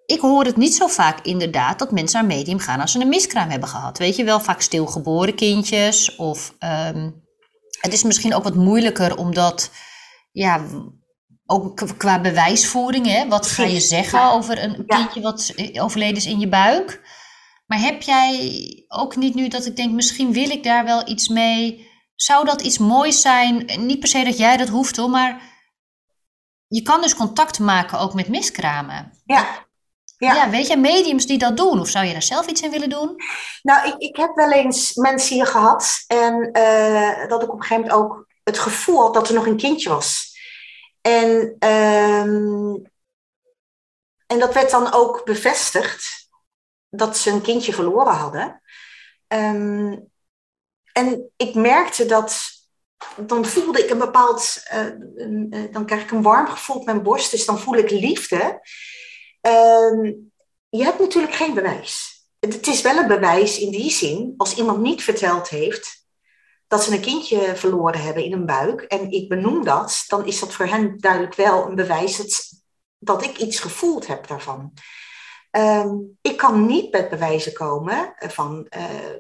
[0.07, 3.09] Ik hoor het niet zo vaak inderdaad dat mensen naar medium gaan als ze een
[3.09, 3.99] miskraam hebben gehad.
[3.99, 7.26] Weet je wel, vaak stilgeboren kindjes of um,
[7.87, 9.71] het is misschien ook wat moeilijker omdat,
[10.33, 10.67] ja,
[11.47, 16.41] ook qua bewijsvoering, hè, wat ga je zeggen over een kindje wat overleden is in
[16.41, 17.01] je buik?
[17.67, 18.53] Maar heb jij
[18.89, 21.89] ook niet nu dat ik denk, misschien wil ik daar wel iets mee?
[22.15, 23.71] Zou dat iets moois zijn?
[23.77, 25.43] Niet per se dat jij dat hoeft hoor, maar
[26.67, 29.13] je kan dus contact maken ook met miskramen.
[29.25, 29.66] Ja.
[30.19, 30.35] Ja.
[30.35, 30.51] ja.
[30.51, 31.81] weet je, mediums die dat doen?
[31.81, 33.17] Of zou je daar zelf iets in willen doen?
[33.63, 36.05] Nou, ik, ik heb wel eens mensen hier gehad.
[36.07, 39.47] En uh, dat ik op een gegeven moment ook het gevoel had dat er nog
[39.47, 40.35] een kindje was.
[41.01, 42.83] En, um,
[44.27, 46.29] en dat werd dan ook bevestigd.
[46.89, 48.63] Dat ze een kindje verloren hadden.
[49.29, 50.11] Um,
[50.93, 52.57] en ik merkte dat
[53.17, 57.31] dan voelde ik een bepaald, uh, dan krijg ik een warm gevoel op mijn borst,
[57.31, 58.61] dus dan voel ik liefde.
[59.47, 60.13] Uh,
[60.69, 62.25] je hebt natuurlijk geen bewijs.
[62.41, 66.05] Het is wel een bewijs in die zin, als iemand niet verteld heeft
[66.69, 70.41] dat ze een kindje verloren hebben in een buik en ik benoem dat, dan is
[70.41, 72.63] dat voor hen duidelijk wel een bewijs dat,
[72.99, 74.73] dat ik iets gevoeld heb daarvan.
[75.51, 79.17] Ehm, ik kan niet met bewijzen komen van, uh,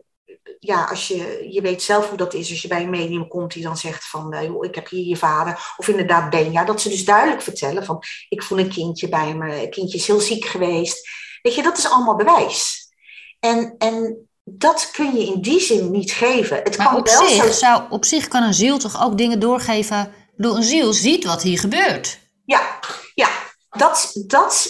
[0.66, 3.52] ja, als je, je weet zelf hoe dat is als je bij een medium komt
[3.52, 6.80] die dan zegt van, uh, joh, ik heb hier je vader, of inderdaad Benja, dat
[6.80, 10.20] ze dus duidelijk vertellen van, ik voel een kindje bij me, een kindje is heel
[10.20, 11.08] ziek geweest.
[11.42, 12.88] Weet je, dat is allemaal bewijs.
[13.40, 16.56] En, en dat kun je in die zin niet geven.
[16.56, 17.50] Het maar kan op, wel zich, zo...
[17.50, 20.12] zou, op zich kan een ziel toch ook dingen doorgeven.
[20.36, 22.18] Door een ziel ziet wat hier gebeurt.
[22.44, 22.78] Ja,
[23.14, 23.28] ja
[23.70, 24.68] dat, dat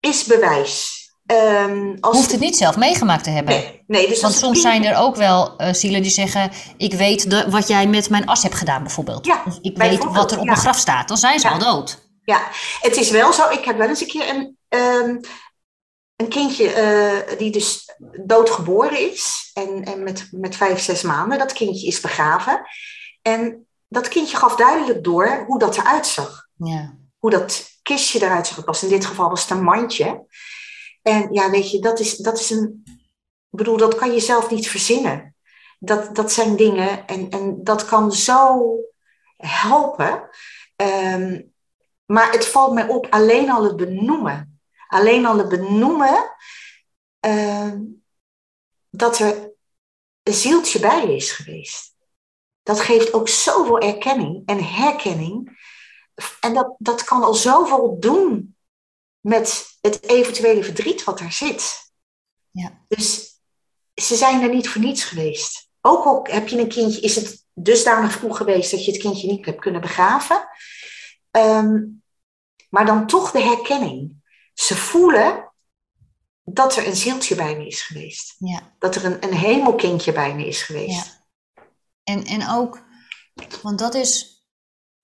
[0.00, 0.97] is bewijs.
[1.32, 2.16] Um, als...
[2.16, 3.54] Hoeft het niet zelf meegemaakt te hebben.
[3.54, 7.30] Nee, nee, dus Want soms zijn er ook wel uh, zielen die zeggen: Ik weet
[7.30, 9.26] de, wat jij met mijn as hebt gedaan, bijvoorbeeld.
[9.26, 10.50] Ja, of ik weet wat er op ja.
[10.50, 11.08] mijn graf staat.
[11.08, 11.52] Dan zijn ze ja.
[11.52, 12.06] al dood.
[12.24, 12.48] Ja,
[12.80, 13.50] het is wel zo.
[13.50, 15.20] Ik heb wel eens een keer een, um,
[16.16, 16.64] een kindje
[17.30, 19.50] uh, die dus doodgeboren is.
[19.54, 21.38] En, en met, met vijf, zes maanden.
[21.38, 22.62] Dat kindje is begraven.
[23.22, 26.46] En dat kindje gaf duidelijk door hoe dat eruit zag.
[26.56, 26.94] Ja.
[27.18, 28.56] Hoe dat kistje eruit zag.
[28.56, 30.26] Het was in dit geval was het een mandje.
[31.08, 32.82] En ja, weet je, dat is, dat is een.
[33.50, 35.36] Ik bedoel, dat kan je zelf niet verzinnen.
[35.78, 38.76] Dat, dat zijn dingen en, en dat kan zo
[39.36, 40.28] helpen.
[40.76, 41.52] Um,
[42.04, 44.60] maar het valt mij op alleen al het benoemen.
[44.88, 46.36] Alleen al het benoemen
[47.26, 47.72] uh,
[48.90, 49.52] dat er
[50.22, 51.94] een zieltje bij is geweest.
[52.62, 55.58] Dat geeft ook zoveel erkenning en herkenning.
[56.40, 58.56] En dat, dat kan al zoveel doen
[59.28, 61.92] met het eventuele verdriet wat er zit.
[62.50, 62.84] Ja.
[62.88, 63.40] Dus
[63.94, 65.68] ze zijn er niet voor niets geweest.
[65.80, 69.28] Ook al heb je een kindje, is het dusdanig vroeg geweest dat je het kindje
[69.28, 70.48] niet hebt kunnen begraven.
[71.30, 72.02] Um,
[72.70, 74.12] maar dan toch de herkenning.
[74.54, 75.52] Ze voelen
[76.44, 78.34] dat er een zieltje bij me is geweest.
[78.38, 78.74] Ja.
[78.78, 81.06] Dat er een, een hemelkindje bij me is geweest.
[81.06, 81.62] Ja.
[82.04, 82.82] En, en ook,
[83.62, 84.37] want dat is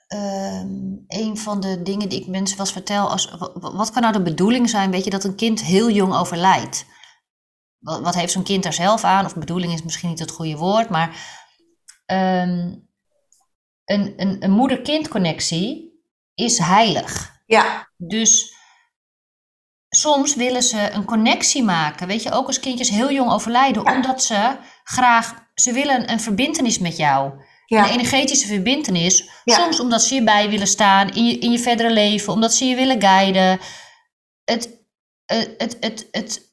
[0.09, 3.11] um, een van de dingen die ik mensen wel eens vertel.
[3.11, 6.87] Als, wat kan nou de bedoeling zijn, weet je, dat een kind heel jong overlijdt?
[7.79, 9.25] Wat, wat heeft zo'n kind daar zelf aan?
[9.25, 11.09] Of bedoeling is misschien niet het goede woord, maar
[12.07, 12.89] um,
[13.85, 15.93] een, een, een moeder-kind connectie
[16.35, 17.43] is heilig.
[17.47, 17.89] Ja.
[17.97, 18.55] Dus
[19.89, 24.23] soms willen ze een connectie maken, weet je, ook als kindjes heel jong overlijden, omdat
[24.23, 27.33] ze graag, ze willen een verbindenis met jou.
[27.67, 27.85] Ja.
[27.85, 29.29] Een energetische verbindenis.
[29.45, 29.55] Ja.
[29.55, 32.65] Soms omdat ze je bij willen staan in je, in je verdere leven, omdat ze
[32.65, 33.61] je willen guiden.
[34.45, 34.69] Het,
[35.27, 36.53] het, het, het, het,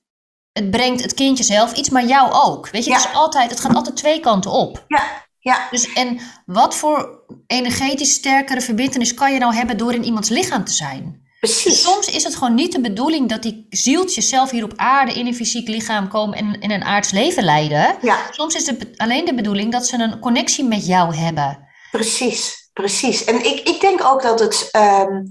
[0.51, 2.69] het brengt het kindje zelf iets, maar jou ook.
[2.69, 4.85] Weet je, het, is altijd, het gaat altijd twee kanten op.
[4.87, 5.29] Ja.
[5.39, 5.67] Ja.
[5.71, 10.63] Dus, en wat voor energetisch sterkere verbindenis kan je nou hebben door in iemands lichaam
[10.63, 11.29] te zijn?
[11.41, 11.81] Precies.
[11.81, 15.27] Soms is het gewoon niet de bedoeling dat die zieltjes zelf hier op aarde in
[15.27, 17.97] een fysiek lichaam komen en in een aards leven leiden.
[18.01, 18.17] Ja.
[18.31, 21.67] Soms is het alleen de bedoeling dat ze een connectie met jou hebben.
[21.91, 23.23] Precies, precies.
[23.23, 24.69] En ik, ik denk ook dat het.
[24.71, 25.29] Um,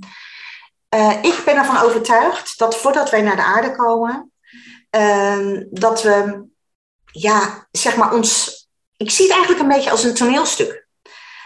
[0.95, 4.33] uh, ik ben ervan overtuigd dat voordat wij naar de aarde komen,
[4.91, 6.45] um, dat we,
[7.05, 8.59] ja, zeg maar, ons.
[8.97, 10.87] Ik zie het eigenlijk een beetje als een toneelstuk.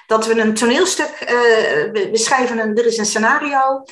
[0.06, 1.28] Dat we een toneelstuk, uh,
[1.92, 3.84] we schrijven een, er is een scenario.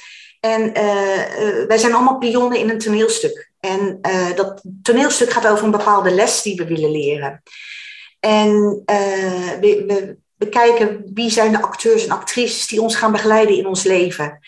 [0.43, 3.51] En uh, wij zijn allemaal pionnen in een toneelstuk.
[3.61, 7.43] En uh, dat toneelstuk gaat over een bepaalde les die we willen leren.
[8.21, 8.83] En
[9.61, 13.83] we, we bekijken wie zijn de acteurs en actrices die ons gaan begeleiden in ons
[13.83, 14.39] leven.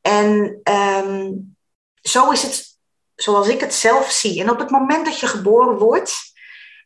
[0.00, 0.60] En
[1.04, 1.56] um,
[2.02, 2.76] zo is het
[3.16, 4.40] zoals ik het zelf zie.
[4.40, 6.25] En op het moment dat je geboren wordt,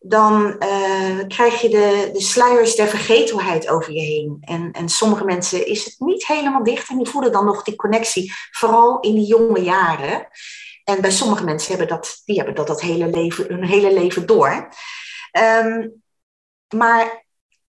[0.02, 4.38] dan uh, krijg je de, de sluiers der vergetelheid over je heen.
[4.40, 7.76] En, en sommige mensen is het niet helemaal dicht en die voelen dan nog die
[7.76, 10.28] connectie, vooral in die jonge jaren.
[10.84, 14.26] En bij sommige mensen hebben dat, die hebben dat, dat hele leven, hun hele leven
[14.26, 14.68] door.
[15.64, 16.02] Um,
[16.74, 17.26] maar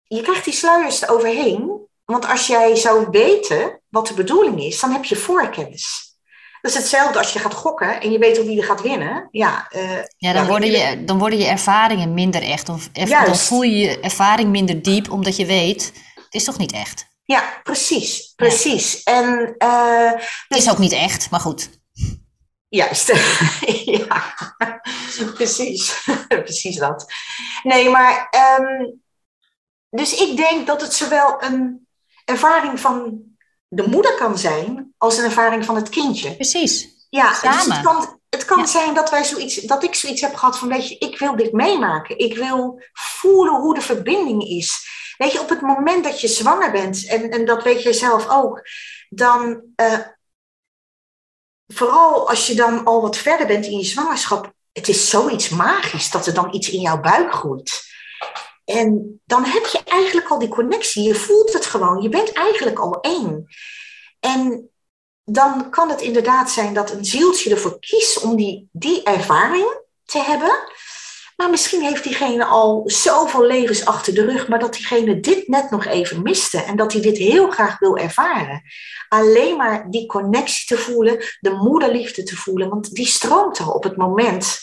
[0.03, 4.91] je krijgt die sluiers eroverheen, want als jij zou weten wat de bedoeling is, dan
[4.91, 6.11] heb je voorkennis.
[6.62, 9.28] Dat is hetzelfde als je gaat gokken en je weet wie er gaat winnen.
[9.32, 12.70] Ja, uh, ja, dan, worden je, dan worden je ervaringen minder echt.
[12.70, 16.72] Of dan voel je je ervaring minder diep, omdat je weet, het is toch niet
[16.72, 17.09] echt.
[17.24, 18.34] Ja, precies.
[18.36, 19.01] Precies.
[19.03, 19.14] Ja.
[19.14, 20.26] En, uh, dus...
[20.47, 21.70] Het is ook niet echt, maar goed.
[22.70, 23.07] Juist,
[24.07, 24.34] ja,
[25.34, 26.03] precies.
[26.28, 27.14] precies dat.
[27.64, 29.01] Nee, maar um,
[29.89, 31.88] dus ik denk dat het zowel een
[32.26, 33.22] ervaring van
[33.74, 36.36] de moeder kan zijn als een ervaring van het kindje.
[36.36, 36.89] Precies.
[37.09, 37.57] Ja, Samen.
[37.57, 38.65] dus het kan, het kan ja.
[38.65, 41.51] zijn dat, wij zoiets, dat ik zoiets heb gehad van, weet je, ik wil dit
[41.51, 42.17] meemaken.
[42.17, 44.88] Ik wil voelen hoe de verbinding is.
[45.17, 48.30] Weet je, op het moment dat je zwanger bent, en, en dat weet je zelf
[48.30, 48.61] ook,
[49.09, 49.99] dan, uh,
[51.67, 56.11] vooral als je dan al wat verder bent in je zwangerschap, het is zoiets magisch
[56.11, 57.90] dat er dan iets in jouw buik groeit.
[58.66, 61.03] En dan heb je eigenlijk al die connectie.
[61.03, 62.01] Je voelt het gewoon.
[62.01, 63.45] Je bent eigenlijk al één.
[64.20, 64.70] En
[65.24, 70.20] dan kan het inderdaad zijn dat een zieltje ervoor kiest om die, die ervaring te
[70.20, 70.51] hebben.
[71.36, 75.70] Maar misschien heeft diegene al zoveel levens achter de rug, maar dat diegene dit net
[75.70, 78.62] nog even miste en dat hij dit heel graag wil ervaren.
[79.09, 83.84] Alleen maar die connectie te voelen, de moederliefde te voelen, want die stroomt er op
[83.84, 84.59] het moment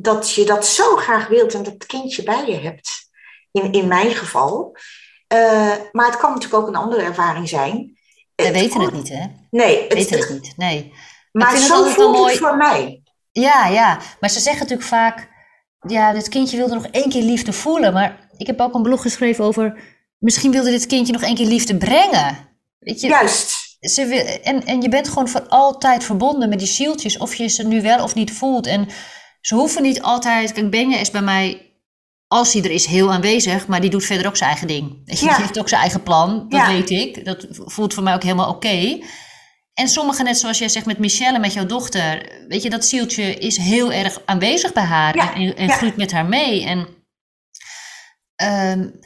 [0.00, 2.90] dat je dat zo graag wilt en dat kindje bij je hebt.
[3.50, 4.76] In, in mijn geval.
[5.34, 7.98] Uh, maar het kan natuurlijk ook een andere ervaring zijn.
[8.34, 9.26] We weten het niet, hè?
[9.50, 10.52] Nee, we weten het, niet.
[10.56, 10.92] Nee.
[11.32, 12.30] Maar zo voelt mooi...
[12.30, 13.02] het voor mij.
[13.32, 13.98] Ja, ja.
[14.20, 15.28] Maar ze zeggen natuurlijk vaak,
[15.80, 17.92] ja, dit kindje wilde nog één keer liefde voelen.
[17.92, 19.80] Maar ik heb ook een blog geschreven over,
[20.18, 22.48] misschien wilde dit kindje nog één keer liefde brengen.
[22.78, 23.76] Weet je, Juist.
[23.80, 27.48] Ze wil, en, en je bent gewoon voor altijd verbonden met die zieltjes, of je
[27.48, 28.66] ze nu wel of niet voelt.
[28.66, 28.88] En
[29.40, 31.72] ze hoeven niet altijd, kijk, Benja is bij mij,
[32.26, 35.00] als hij er is, heel aanwezig, maar die doet verder ook zijn eigen ding.
[35.04, 35.14] Ja.
[35.14, 37.24] Die heeft ook zijn eigen plan, dat weet ik.
[37.24, 38.98] Dat voelt voor mij ook helemaal oké.
[39.74, 43.34] En sommige, net zoals jij zegt met Michelle, met jouw dochter, weet je, dat zieltje
[43.34, 46.64] is heel erg aanwezig bij haar en, en groeit met haar mee.
[46.64, 46.88] En
[48.72, 49.00] um,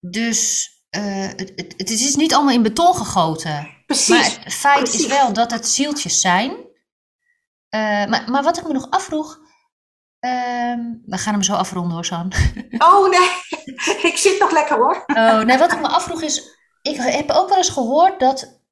[0.00, 3.68] dus uh, het, het, het, is niet allemaal in beton gegoten.
[3.86, 4.08] Precies.
[4.08, 6.50] Maar het feit is wel dat het zieltjes zijn.
[6.50, 9.38] Uh, maar, maar wat ik me nog afvroeg,
[10.20, 12.32] Um, we gaan hem zo afronden hoor, San.
[12.78, 13.28] Oh nee,
[14.10, 15.04] ik zit nog lekker hoor.
[15.06, 18.62] Oh, nee, wat ik me afvroeg is, ik heb ook wel eens gehoord dat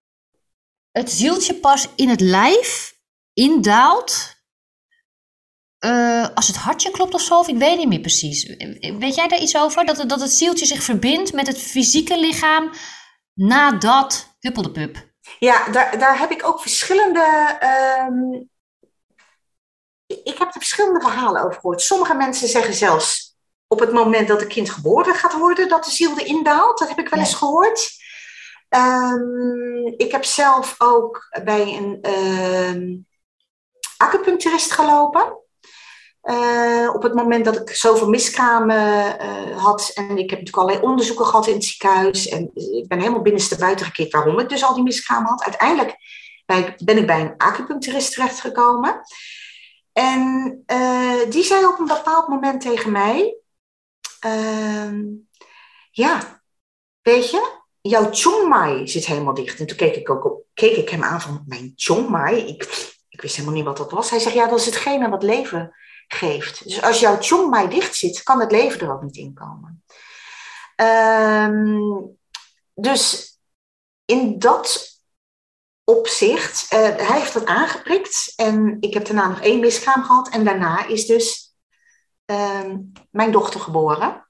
[0.91, 2.95] het zieltje pas in het lijf
[3.33, 4.35] indaalt
[5.85, 8.57] uh, als het hartje klopt of zo, of ik weet niet meer precies.
[8.99, 9.85] Weet jij daar iets over?
[9.85, 12.71] Dat het, dat het zieltje zich verbindt met het fysieke lichaam
[13.35, 15.15] nadat huppeldepup.
[15.39, 17.59] Ja, daar, daar heb ik ook verschillende.
[18.09, 18.51] Um,
[20.25, 21.81] ik heb er verschillende verhalen over gehoord.
[21.81, 23.37] Sommige mensen zeggen zelfs
[23.67, 26.79] op het moment dat het kind geboren gaat worden, dat de ziel erin daalt.
[26.79, 27.91] Dat heb ik wel eens gehoord.
[28.69, 33.07] Um, ik heb zelf ook bij een um,
[33.97, 35.39] acupuncturist gelopen.
[36.23, 39.91] Uh, op het moment dat ik zoveel miskramen uh, had.
[39.95, 42.29] En ik heb natuurlijk allerlei onderzoeken gehad in het ziekenhuis.
[42.29, 45.43] En ik ben helemaal binnenste buiten gekeken waarom ik dus al die miskramen had.
[45.43, 45.97] Uiteindelijk
[46.85, 49.01] ben ik bij een acupuncturist terechtgekomen.
[49.97, 53.37] En uh, die zei op een bepaald moment tegen mij:
[54.27, 54.93] uh,
[55.91, 56.43] Ja,
[57.03, 59.61] weet je, jouw chongmai zit helemaal dicht.
[59.61, 62.47] En toen keek ik, ook op, keek ik hem aan van, mijn chongmai?
[62.47, 62.63] Ik,
[63.09, 64.11] ik wist helemaal niet wat dat was.
[64.11, 65.75] Hij zegt, ja, dat is hetgene wat leven
[66.09, 66.65] geeft.
[66.65, 69.85] Dus als jouw chongmai dicht zit, kan het leven er ook niet in komen.
[70.77, 72.19] Um,
[72.75, 73.35] dus
[74.05, 74.96] in dat
[75.89, 78.33] opzicht, uh, hij heeft dat aangeprikt.
[78.37, 80.29] En ik heb daarna nog één miskraam gehad.
[80.29, 81.55] En daarna is dus
[82.27, 84.29] um, mijn dochter geboren.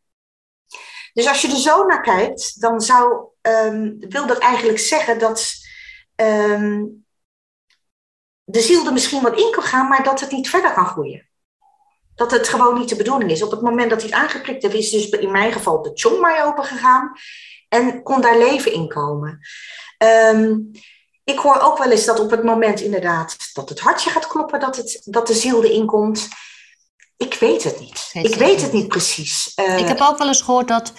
[1.13, 5.53] Dus als je er zo naar kijkt, dan zou, um, wil dat eigenlijk zeggen dat
[6.17, 7.05] um,
[8.45, 11.31] de ziel er misschien wat in kan gaan, maar dat het niet verder kan groeien.
[12.15, 13.43] Dat het gewoon niet de bedoeling is.
[13.43, 16.43] Op het moment dat hij het aangeprikt heeft, is dus in mijn geval de chongmai
[16.43, 17.13] open gegaan
[17.69, 19.41] en kon daar leven in komen.
[21.27, 24.61] Ik hoor ook wel eens dat op het moment inderdaad dat het hartje gaat kloppen,
[24.61, 26.29] dat, het, dat de ziel erin komt.
[27.16, 28.11] Ik weet het niet.
[28.12, 29.53] ik weet het niet precies.
[29.57, 30.93] Uh, ik heb ook wel eens gehoord dat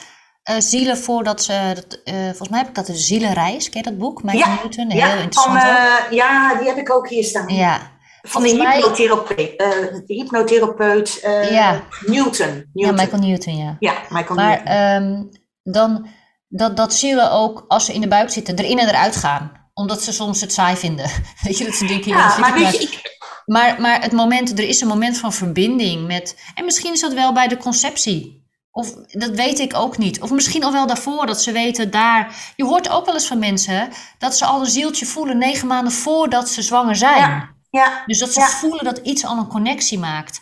[0.49, 3.89] uh, zielen voordat ze, dat, uh, volgens mij heb ik dat de zielenreis, ken je
[3.89, 4.23] dat boek?
[4.23, 5.61] Michael ja, Newton, ja, heel interessant.
[5.61, 7.53] Van, ja, die heb ik ook hier staan.
[7.53, 7.95] Ja.
[8.21, 9.63] Van de hypnotherapeut,
[10.05, 11.19] hypnotherapeut
[11.49, 11.83] ja.
[12.05, 12.69] Newton, Newton.
[12.73, 13.75] Ja, Michael Newton, ja.
[13.79, 15.09] Ja, Michael maar, Newton.
[15.09, 15.29] Um,
[15.63, 16.07] dan
[16.47, 20.03] dat, dat zielen ook, als ze in de buik zitten, erin en eruit gaan omdat
[20.03, 21.09] ze soms het saai vinden.
[21.43, 22.11] Weet je, dat ze denken...
[22.11, 23.15] Ja, maar weet je, ik...
[23.45, 26.35] Maar, maar het moment, er is een moment van verbinding met...
[26.55, 28.45] En misschien is dat wel bij de conceptie.
[28.71, 30.21] Of dat weet ik ook niet.
[30.21, 32.35] Of misschien al wel daarvoor, dat ze weten daar...
[32.55, 35.37] Je hoort ook wel eens van mensen dat ze al een zieltje voelen...
[35.37, 37.19] negen maanden voordat ze zwanger zijn.
[37.19, 38.47] Ja, ja, dus dat ze ja.
[38.47, 40.41] voelen dat iets al een connectie maakt.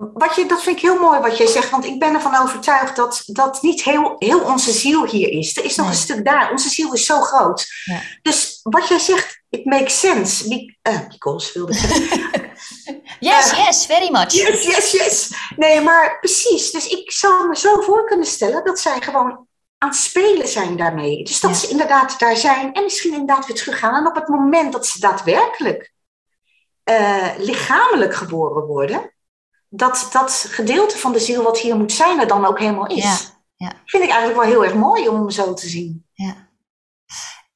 [0.00, 2.96] Wat je, dat vind ik heel mooi wat jij zegt, want ik ben ervan overtuigd
[2.96, 5.56] dat, dat niet heel, heel onze ziel hier is.
[5.56, 6.50] Er is nog een stuk daar.
[6.50, 7.66] Onze ziel is zo groot.
[7.84, 8.00] Ja.
[8.22, 10.48] Dus wat jij zegt, it makes sense.
[10.48, 12.48] Be, uh, because wilde ik
[13.20, 14.32] Yes, uh, yes, very much.
[14.32, 15.32] Yes, yes, yes.
[15.56, 16.70] Nee, maar precies.
[16.70, 19.46] Dus ik zou me zo voor kunnen stellen dat zij gewoon
[19.78, 21.24] aan het spelen zijn daarmee.
[21.24, 21.56] Dus dat ja.
[21.56, 23.94] ze inderdaad daar zijn en misschien inderdaad weer teruggaan.
[23.94, 25.92] En op het moment dat ze daadwerkelijk
[26.84, 29.12] uh, lichamelijk geboren worden
[29.70, 33.02] dat dat gedeelte van de ziel wat hier moet zijn er dan ook helemaal is.
[33.02, 33.18] Ja,
[33.56, 33.72] ja.
[33.84, 36.06] Vind ik eigenlijk wel heel erg mooi om zo te zien.
[36.12, 36.48] Ja.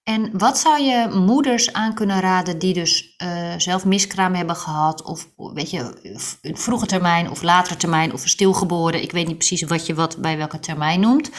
[0.03, 5.03] En wat zou je moeders aan kunnen raden die dus uh, zelf miskraam hebben gehad,
[5.03, 5.99] of weet je,
[6.43, 10.17] een vroege termijn of latere termijn, of stilgeboren, ik weet niet precies wat je wat
[10.17, 11.31] bij welke termijn noemt.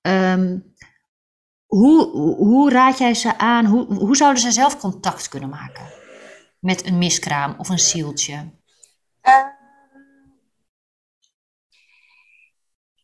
[0.00, 0.74] Um,
[1.66, 5.92] hoe, hoe raad jij ze aan, hoe, hoe zouden ze zelf contact kunnen maken
[6.60, 8.34] met een miskraam of een zieltje?
[9.22, 9.34] Uh,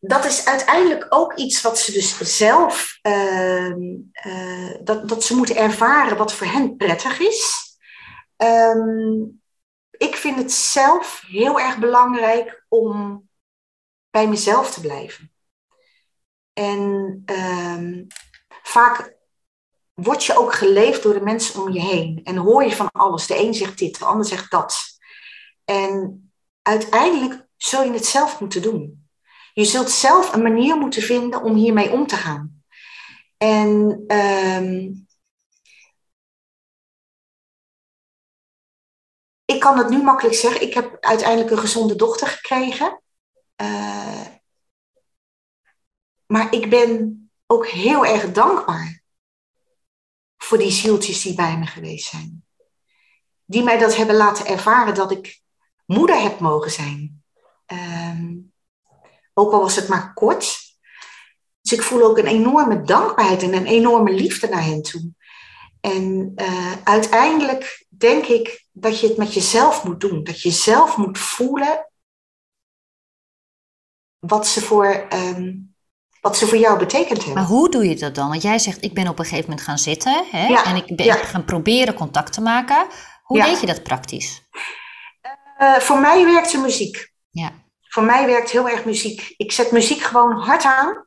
[0.00, 3.80] dat is uiteindelijk ook iets wat ze dus zelf, ehm,
[4.12, 7.68] eh, dat, dat ze moeten ervaren wat voor hen prettig is.
[8.36, 9.22] Ehm,
[9.90, 13.28] ik vind het zelf heel erg belangrijk om
[14.10, 15.32] bij mezelf te blijven.
[16.52, 18.06] En um,
[18.62, 19.16] vaak
[19.94, 22.20] word je ook geleefd door de mensen om je heen.
[22.24, 23.26] En hoor je van alles.
[23.26, 24.98] De een zegt dit, de ander zegt dat.
[25.64, 26.24] En
[26.62, 28.99] uiteindelijk zul je het zelf moeten doen.
[29.60, 32.62] Je zult zelf een manier moeten vinden om hiermee om te gaan.
[33.36, 35.06] En um,
[39.44, 40.62] ik kan het nu makkelijk zeggen.
[40.62, 43.02] Ik heb uiteindelijk een gezonde dochter gekregen.
[43.62, 44.26] Uh,
[46.26, 49.02] maar ik ben ook heel erg dankbaar
[50.36, 52.44] voor die zieltjes die bij me geweest zijn.
[53.44, 55.40] Die mij dat hebben laten ervaren dat ik
[55.86, 57.22] moeder heb mogen zijn.
[57.66, 58.49] Um,
[59.34, 60.58] ook al was het maar kort.
[61.60, 65.12] Dus ik voel ook een enorme dankbaarheid en een enorme liefde naar hen toe.
[65.80, 70.24] En uh, uiteindelijk denk ik dat je het met jezelf moet doen.
[70.24, 71.90] Dat je zelf moet voelen
[74.18, 75.74] wat ze voor um,
[76.20, 77.34] wat ze voor jou betekend hebben.
[77.34, 78.28] Maar hoe doe je dat dan?
[78.28, 80.54] Want jij zegt, ik ben op een gegeven moment gaan zitten hè?
[80.62, 82.86] en ik ben gaan proberen contact te maken.
[83.22, 84.42] Hoe deed je dat praktisch?
[85.58, 87.12] Uh, voor mij werkte muziek.
[87.30, 87.52] Ja.
[87.90, 89.34] Voor mij werkt heel erg muziek.
[89.36, 91.06] Ik zet muziek gewoon hard aan.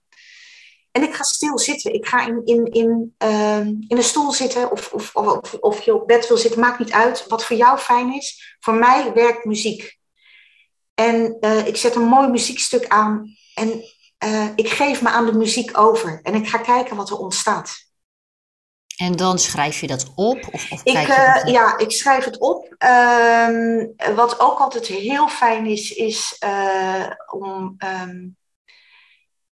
[0.91, 1.93] En ik ga stil zitten.
[1.93, 5.95] Ik ga in, in, in, uh, in een stoel zitten of, of, of, of je
[5.95, 6.59] op bed wil zitten.
[6.59, 8.57] Maakt niet uit wat voor jou fijn is.
[8.59, 9.97] Voor mij werkt muziek.
[10.93, 13.36] En uh, ik zet een mooi muziekstuk aan.
[13.55, 13.84] En
[14.25, 17.82] uh, ik geef me aan de muziek over en ik ga kijken wat er ontstaat.
[18.98, 20.48] En dan schrijf je dat op?
[20.52, 22.76] Of, of ik, uh, ja, ik schrijf het op.
[22.84, 23.86] Uh,
[24.16, 27.76] wat ook altijd heel fijn is, is uh, om.
[27.78, 28.38] Um,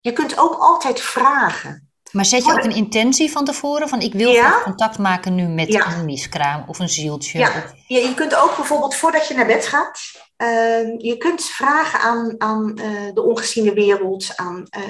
[0.00, 1.87] je kunt ook altijd vragen.
[2.12, 3.88] Maar zet je ook een intentie van tevoren?
[3.88, 4.60] Van ik wil ja?
[4.62, 7.38] contact maken nu met een miskraam of een zieltje?
[7.38, 7.74] Ja.
[7.86, 10.00] ja, je kunt ook bijvoorbeeld voordat je naar bed gaat,
[10.36, 14.84] uh, je kunt vragen aan, aan uh, de ongeziene wereld, aan uh,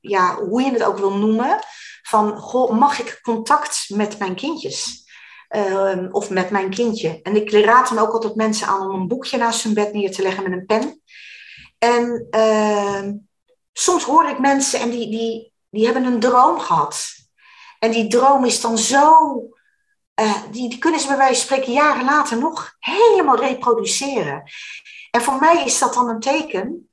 [0.00, 1.58] ja, hoe je het ook wil noemen,
[2.02, 5.02] van goh, mag ik contact met mijn kindjes?
[5.48, 7.20] Ehm, of met mijn kindje.
[7.22, 10.12] En ik raad dan ook altijd mensen aan om een boekje naast hun bed neer
[10.12, 11.02] te leggen met een pen.
[11.78, 13.12] En ehm,
[13.72, 17.06] soms hoor ik mensen en die, die, die hebben een droom gehad.
[17.78, 19.38] En die droom is dan zo.
[20.20, 24.42] Uh, die, die kunnen ze bij wijze van spreken jaren later nog helemaal reproduceren.
[25.10, 26.90] En voor mij is dat dan een teken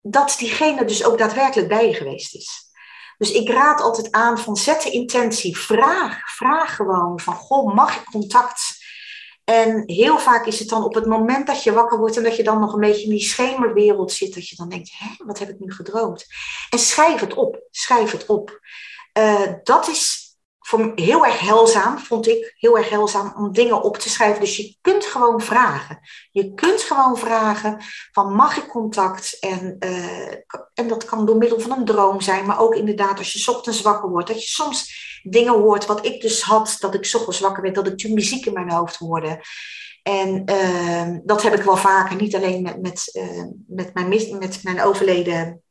[0.00, 2.72] dat diegene dus ook daadwerkelijk bij je geweest is.
[3.18, 7.96] Dus ik raad altijd aan van zet de intentie, vraag, vraag gewoon van goh, mag
[7.96, 8.73] ik contact?
[9.44, 12.36] En heel vaak is het dan op het moment dat je wakker wordt en dat
[12.36, 15.38] je dan nog een beetje in die schemerwereld zit, dat je dan denkt, hè, wat
[15.38, 16.26] heb ik nu gedroomd?
[16.70, 18.60] En schrijf het op, schrijf het op.
[19.18, 20.23] Uh, dat is
[20.66, 24.40] voor heel erg helzaam, vond ik heel erg helzaam om dingen op te schrijven.
[24.40, 25.98] Dus je kunt gewoon vragen.
[26.30, 27.78] Je kunt gewoon vragen
[28.12, 29.38] van mag ik contact?
[29.40, 30.32] En, uh,
[30.74, 33.82] en dat kan door middel van een droom zijn, maar ook inderdaad als je ochtends
[33.82, 34.92] wakker wordt, dat je soms
[35.22, 38.46] dingen hoort wat ik dus had, dat ik ochtends wakker werd, dat ik de muziek
[38.46, 39.40] in mijn hoofd hoorde.
[40.02, 44.08] En uh, dat heb ik wel vaker, niet alleen met, met, uh, met, mijn,
[44.38, 45.62] met mijn overleden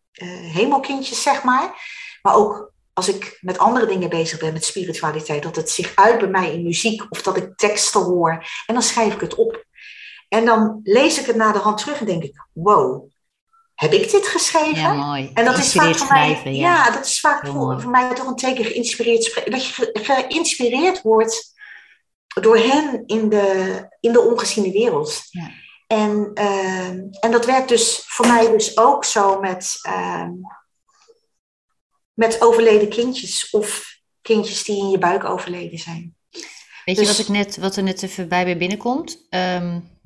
[0.54, 1.74] hemelkindjes, zeg maar,
[2.22, 6.20] maar ook als ik met andere dingen bezig ben, met spiritualiteit, dat het zich uit
[6.20, 8.46] bij mij in muziek of dat ik teksten hoor.
[8.66, 9.66] En dan schrijf ik het op.
[10.30, 13.10] En dan lees ik het na de hand terug en denk ik, wow,
[13.76, 14.82] heb ik dit geschreven?
[14.82, 15.32] Ja, mooi.
[15.34, 16.92] En dat is vaak voor mij, ja.
[16.92, 19.42] dat is vaak voor, voor, mij toch een teken geïnspireerd.
[19.52, 21.54] Dat je geïnspireerd wordt
[22.42, 25.22] door hen in de, in de ongeziene wereld.
[25.30, 25.50] Ja.
[25.88, 26.88] En, uh,
[27.20, 29.80] en dat werkt dus voor mij dus ook zo met...
[29.88, 30.28] Uh,
[32.14, 36.16] met overleden kindjes of kindjes die in je buik overleden zijn.
[36.86, 39.28] Weet je dus wat, ik net, wat er net even bij me binnenkomt?
[39.30, 40.00] Um,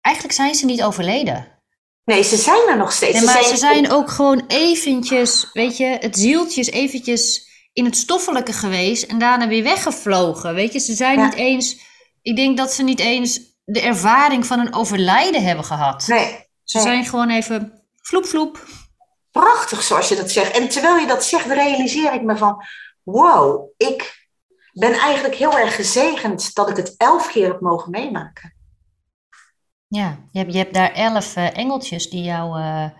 [0.00, 1.58] eigenlijk zijn ze niet overleden.
[2.04, 3.16] Nee, ze zijn er nog steeds.
[3.16, 7.48] Nee, maar ze zijn, ze zijn ook gewoon eventjes, weet je, het zieltje is eventjes
[7.72, 10.54] in het stoffelijke geweest en daarna weer weggevlogen.
[10.54, 11.76] Weet je, ze zijn niet eens,
[12.22, 16.06] ik denk dat ze niet eens de ervaring van een overlijden hebben gehad.
[16.06, 16.48] Nee.
[16.64, 18.66] Ze zijn gewoon even vloep vloep
[19.30, 20.56] prachtig zoals je dat zegt.
[20.56, 22.64] En terwijl je dat zegt, realiseer ik me van,
[23.02, 24.28] wow, ik
[24.72, 28.54] ben eigenlijk heel erg gezegend dat ik het elf keer heb mogen meemaken.
[29.86, 32.90] Ja, je hebt, daar elf uh, engeltjes die jou uh,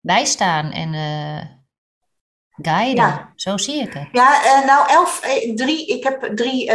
[0.00, 1.42] bijstaan en uh,
[2.62, 3.04] guiden.
[3.04, 3.32] Ja.
[3.34, 4.08] Zo zie ik het.
[4.12, 5.20] Ja, nou elf,
[5.54, 6.70] drie, ik heb drie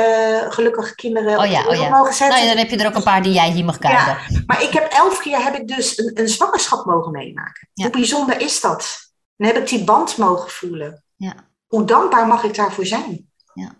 [0.49, 1.89] gelukkige kinderen oh, ja, op oh, ja.
[1.89, 2.37] mogen zetten.
[2.37, 4.17] Nou, dan heb je er ook een paar die jij hier mag guiden.
[4.29, 7.69] Ja, maar ik heb elf keer heb ik dus een, een zwangerschap mogen meemaken.
[7.73, 9.11] Hoe bijzonder is dat?
[9.35, 11.03] Dan heb ik die band mogen voelen.
[11.15, 11.33] Ja.
[11.67, 13.31] Hoe dankbaar mag ik daarvoor zijn?
[13.53, 13.71] Ja.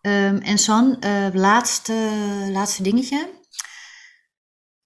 [0.00, 0.98] Um, en San,
[1.32, 1.94] laatste,
[2.52, 3.40] laatste dingetje.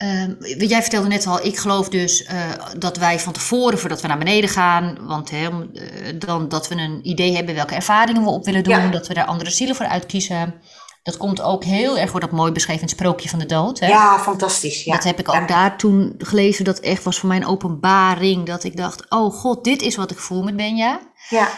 [0.03, 4.09] Uh, jij vertelde net al, ik geloof dus uh, dat wij van tevoren, voordat we
[4.09, 8.29] naar beneden gaan, want he, uh, dan dat we een idee hebben welke ervaringen we
[8.29, 8.89] op willen doen, ja.
[8.89, 10.55] dat we daar andere zielen voor uitkiezen.
[11.03, 13.79] Dat komt ook heel erg, wordt dat mooi beschreven in het sprookje van de dood.
[13.79, 13.87] Hè?
[13.87, 14.85] Ja, fantastisch.
[14.85, 14.93] Ja.
[14.95, 15.47] Dat heb ik ook ja.
[15.47, 16.65] daar toen gelezen.
[16.65, 18.47] Dat echt was voor mij een openbaring.
[18.47, 21.01] Dat ik dacht, oh god, dit is wat ik voel met Benja.
[21.29, 21.49] Ja.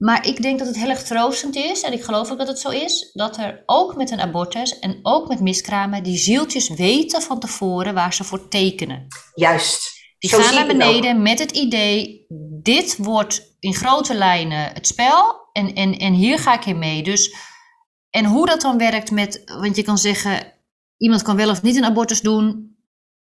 [0.00, 2.58] Maar ik denk dat het heel erg troostend is, en ik geloof ook dat het
[2.58, 7.22] zo is, dat er ook met een abortus en ook met miskramen die zieltjes weten
[7.22, 9.06] van tevoren waar ze voor tekenen.
[9.34, 9.98] Juist.
[10.18, 12.26] Die gaan naar beneden met het idee,
[12.62, 17.02] dit wordt in grote lijnen het spel en, en, en hier ga ik in mee.
[17.02, 17.34] Dus,
[18.10, 20.52] en hoe dat dan werkt met, want je kan zeggen,
[20.96, 22.76] iemand kan wel of niet een abortus doen,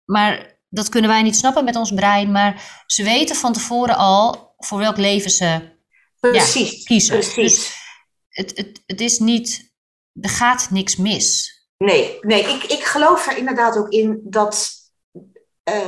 [0.06, 4.54] maar dat kunnen wij niet snappen met ons brein, maar ze weten van tevoren al
[4.58, 5.80] voor welk leven ze
[6.22, 6.78] Precies.
[6.78, 7.16] Ja, kiezen.
[7.16, 7.36] Precies.
[7.36, 7.76] Dus
[8.30, 9.72] het, het, het is niet,
[10.22, 11.56] er gaat niks mis.
[11.78, 14.72] Nee, nee ik, ik geloof er inderdaad ook in dat
[15.64, 15.86] uh,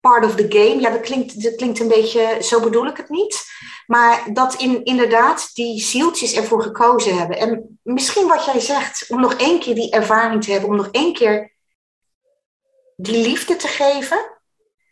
[0.00, 3.08] part of the game, ja, dat klinkt, dat klinkt een beetje, zo bedoel ik het
[3.08, 3.44] niet.
[3.86, 7.38] Maar dat in, inderdaad die zieltjes ervoor gekozen hebben.
[7.38, 10.88] En misschien wat jij zegt, om nog één keer die ervaring te hebben, om nog
[10.90, 11.56] één keer
[12.96, 14.37] die liefde te geven.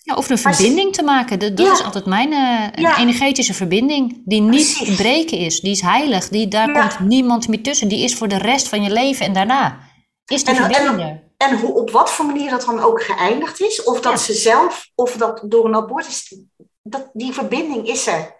[0.07, 1.39] Ja, of een verbinding te maken.
[1.39, 1.73] Dat, dat ja.
[1.73, 4.23] is altijd mijn uh, energetische verbinding.
[4.25, 4.89] Die niet Precies.
[4.89, 5.61] te breken is.
[5.61, 6.29] Die is heilig.
[6.29, 7.89] Die, daar komt niemand meer tussen.
[7.89, 9.79] Die is voor de rest van je leven en daarna.
[10.27, 13.61] Is die en, verbinding en, en hoe, op wat voor manier dat dan ook geëindigd
[13.61, 13.83] is.
[13.83, 16.35] Of dat ze zelf, of dat door een abortus.
[16.83, 18.37] Dat, die verbinding is er.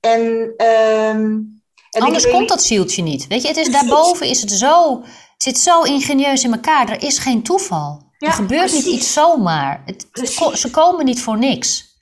[0.00, 0.20] En,
[0.66, 3.26] um, en Anders komt dat zieltje niet.
[3.26, 5.02] Weet je, het is daarboven is het zo...
[5.32, 6.88] Het zit zo ingenieus in elkaar.
[6.88, 8.03] Er is geen toeval.
[8.18, 8.84] Ja, er gebeurt precies.
[8.84, 9.82] niet iets zomaar.
[9.84, 11.92] Het, het, ze komen niet voor niks.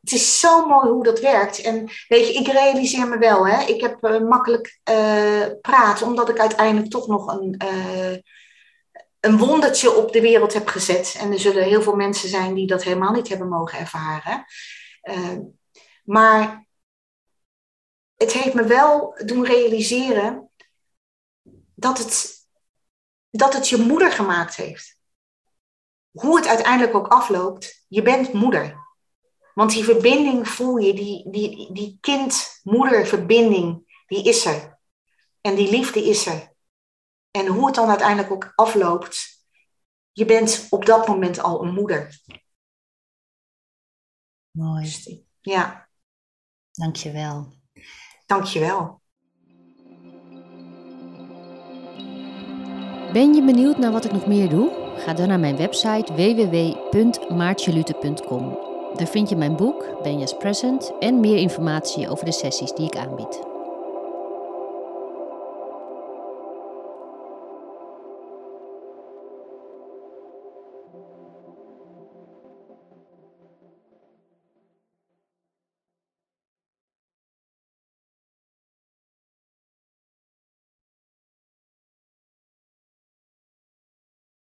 [0.00, 1.60] Het is zo mooi hoe dat werkt.
[1.60, 6.28] En weet je, ik realiseer me wel, hè, ik heb uh, makkelijk uh, praten, omdat
[6.28, 8.16] ik uiteindelijk toch nog een, uh,
[9.20, 11.16] een wondertje op de wereld heb gezet.
[11.18, 14.44] En er zullen heel veel mensen zijn die dat helemaal niet hebben mogen ervaren.
[16.04, 16.66] maar
[18.16, 20.50] het heeft me wel doen realiseren
[21.74, 22.34] dat het,
[23.30, 24.99] dat het je moeder gemaakt heeft
[26.10, 28.88] hoe het uiteindelijk ook afloopt, je bent moeder.
[29.54, 34.78] Want die verbinding voel je, die, die, die kind-moeder verbinding, die is er.
[35.40, 36.52] En die liefde is er.
[37.30, 39.44] En hoe het dan uiteindelijk ook afloopt,
[40.12, 42.20] je bent op dat moment al een moeder.
[44.50, 45.24] Mooi.
[45.40, 45.88] Ja.
[46.70, 47.52] Dankjewel.
[48.26, 49.00] Dankjewel.
[53.12, 54.89] Ben je benieuwd naar wat ik nog meer doe?
[55.04, 58.58] Ga dan naar mijn website www.maartjelute.com.
[58.94, 62.96] Daar vind je mijn boek, Benja's Present, en meer informatie over de sessies die ik
[62.96, 63.49] aanbied.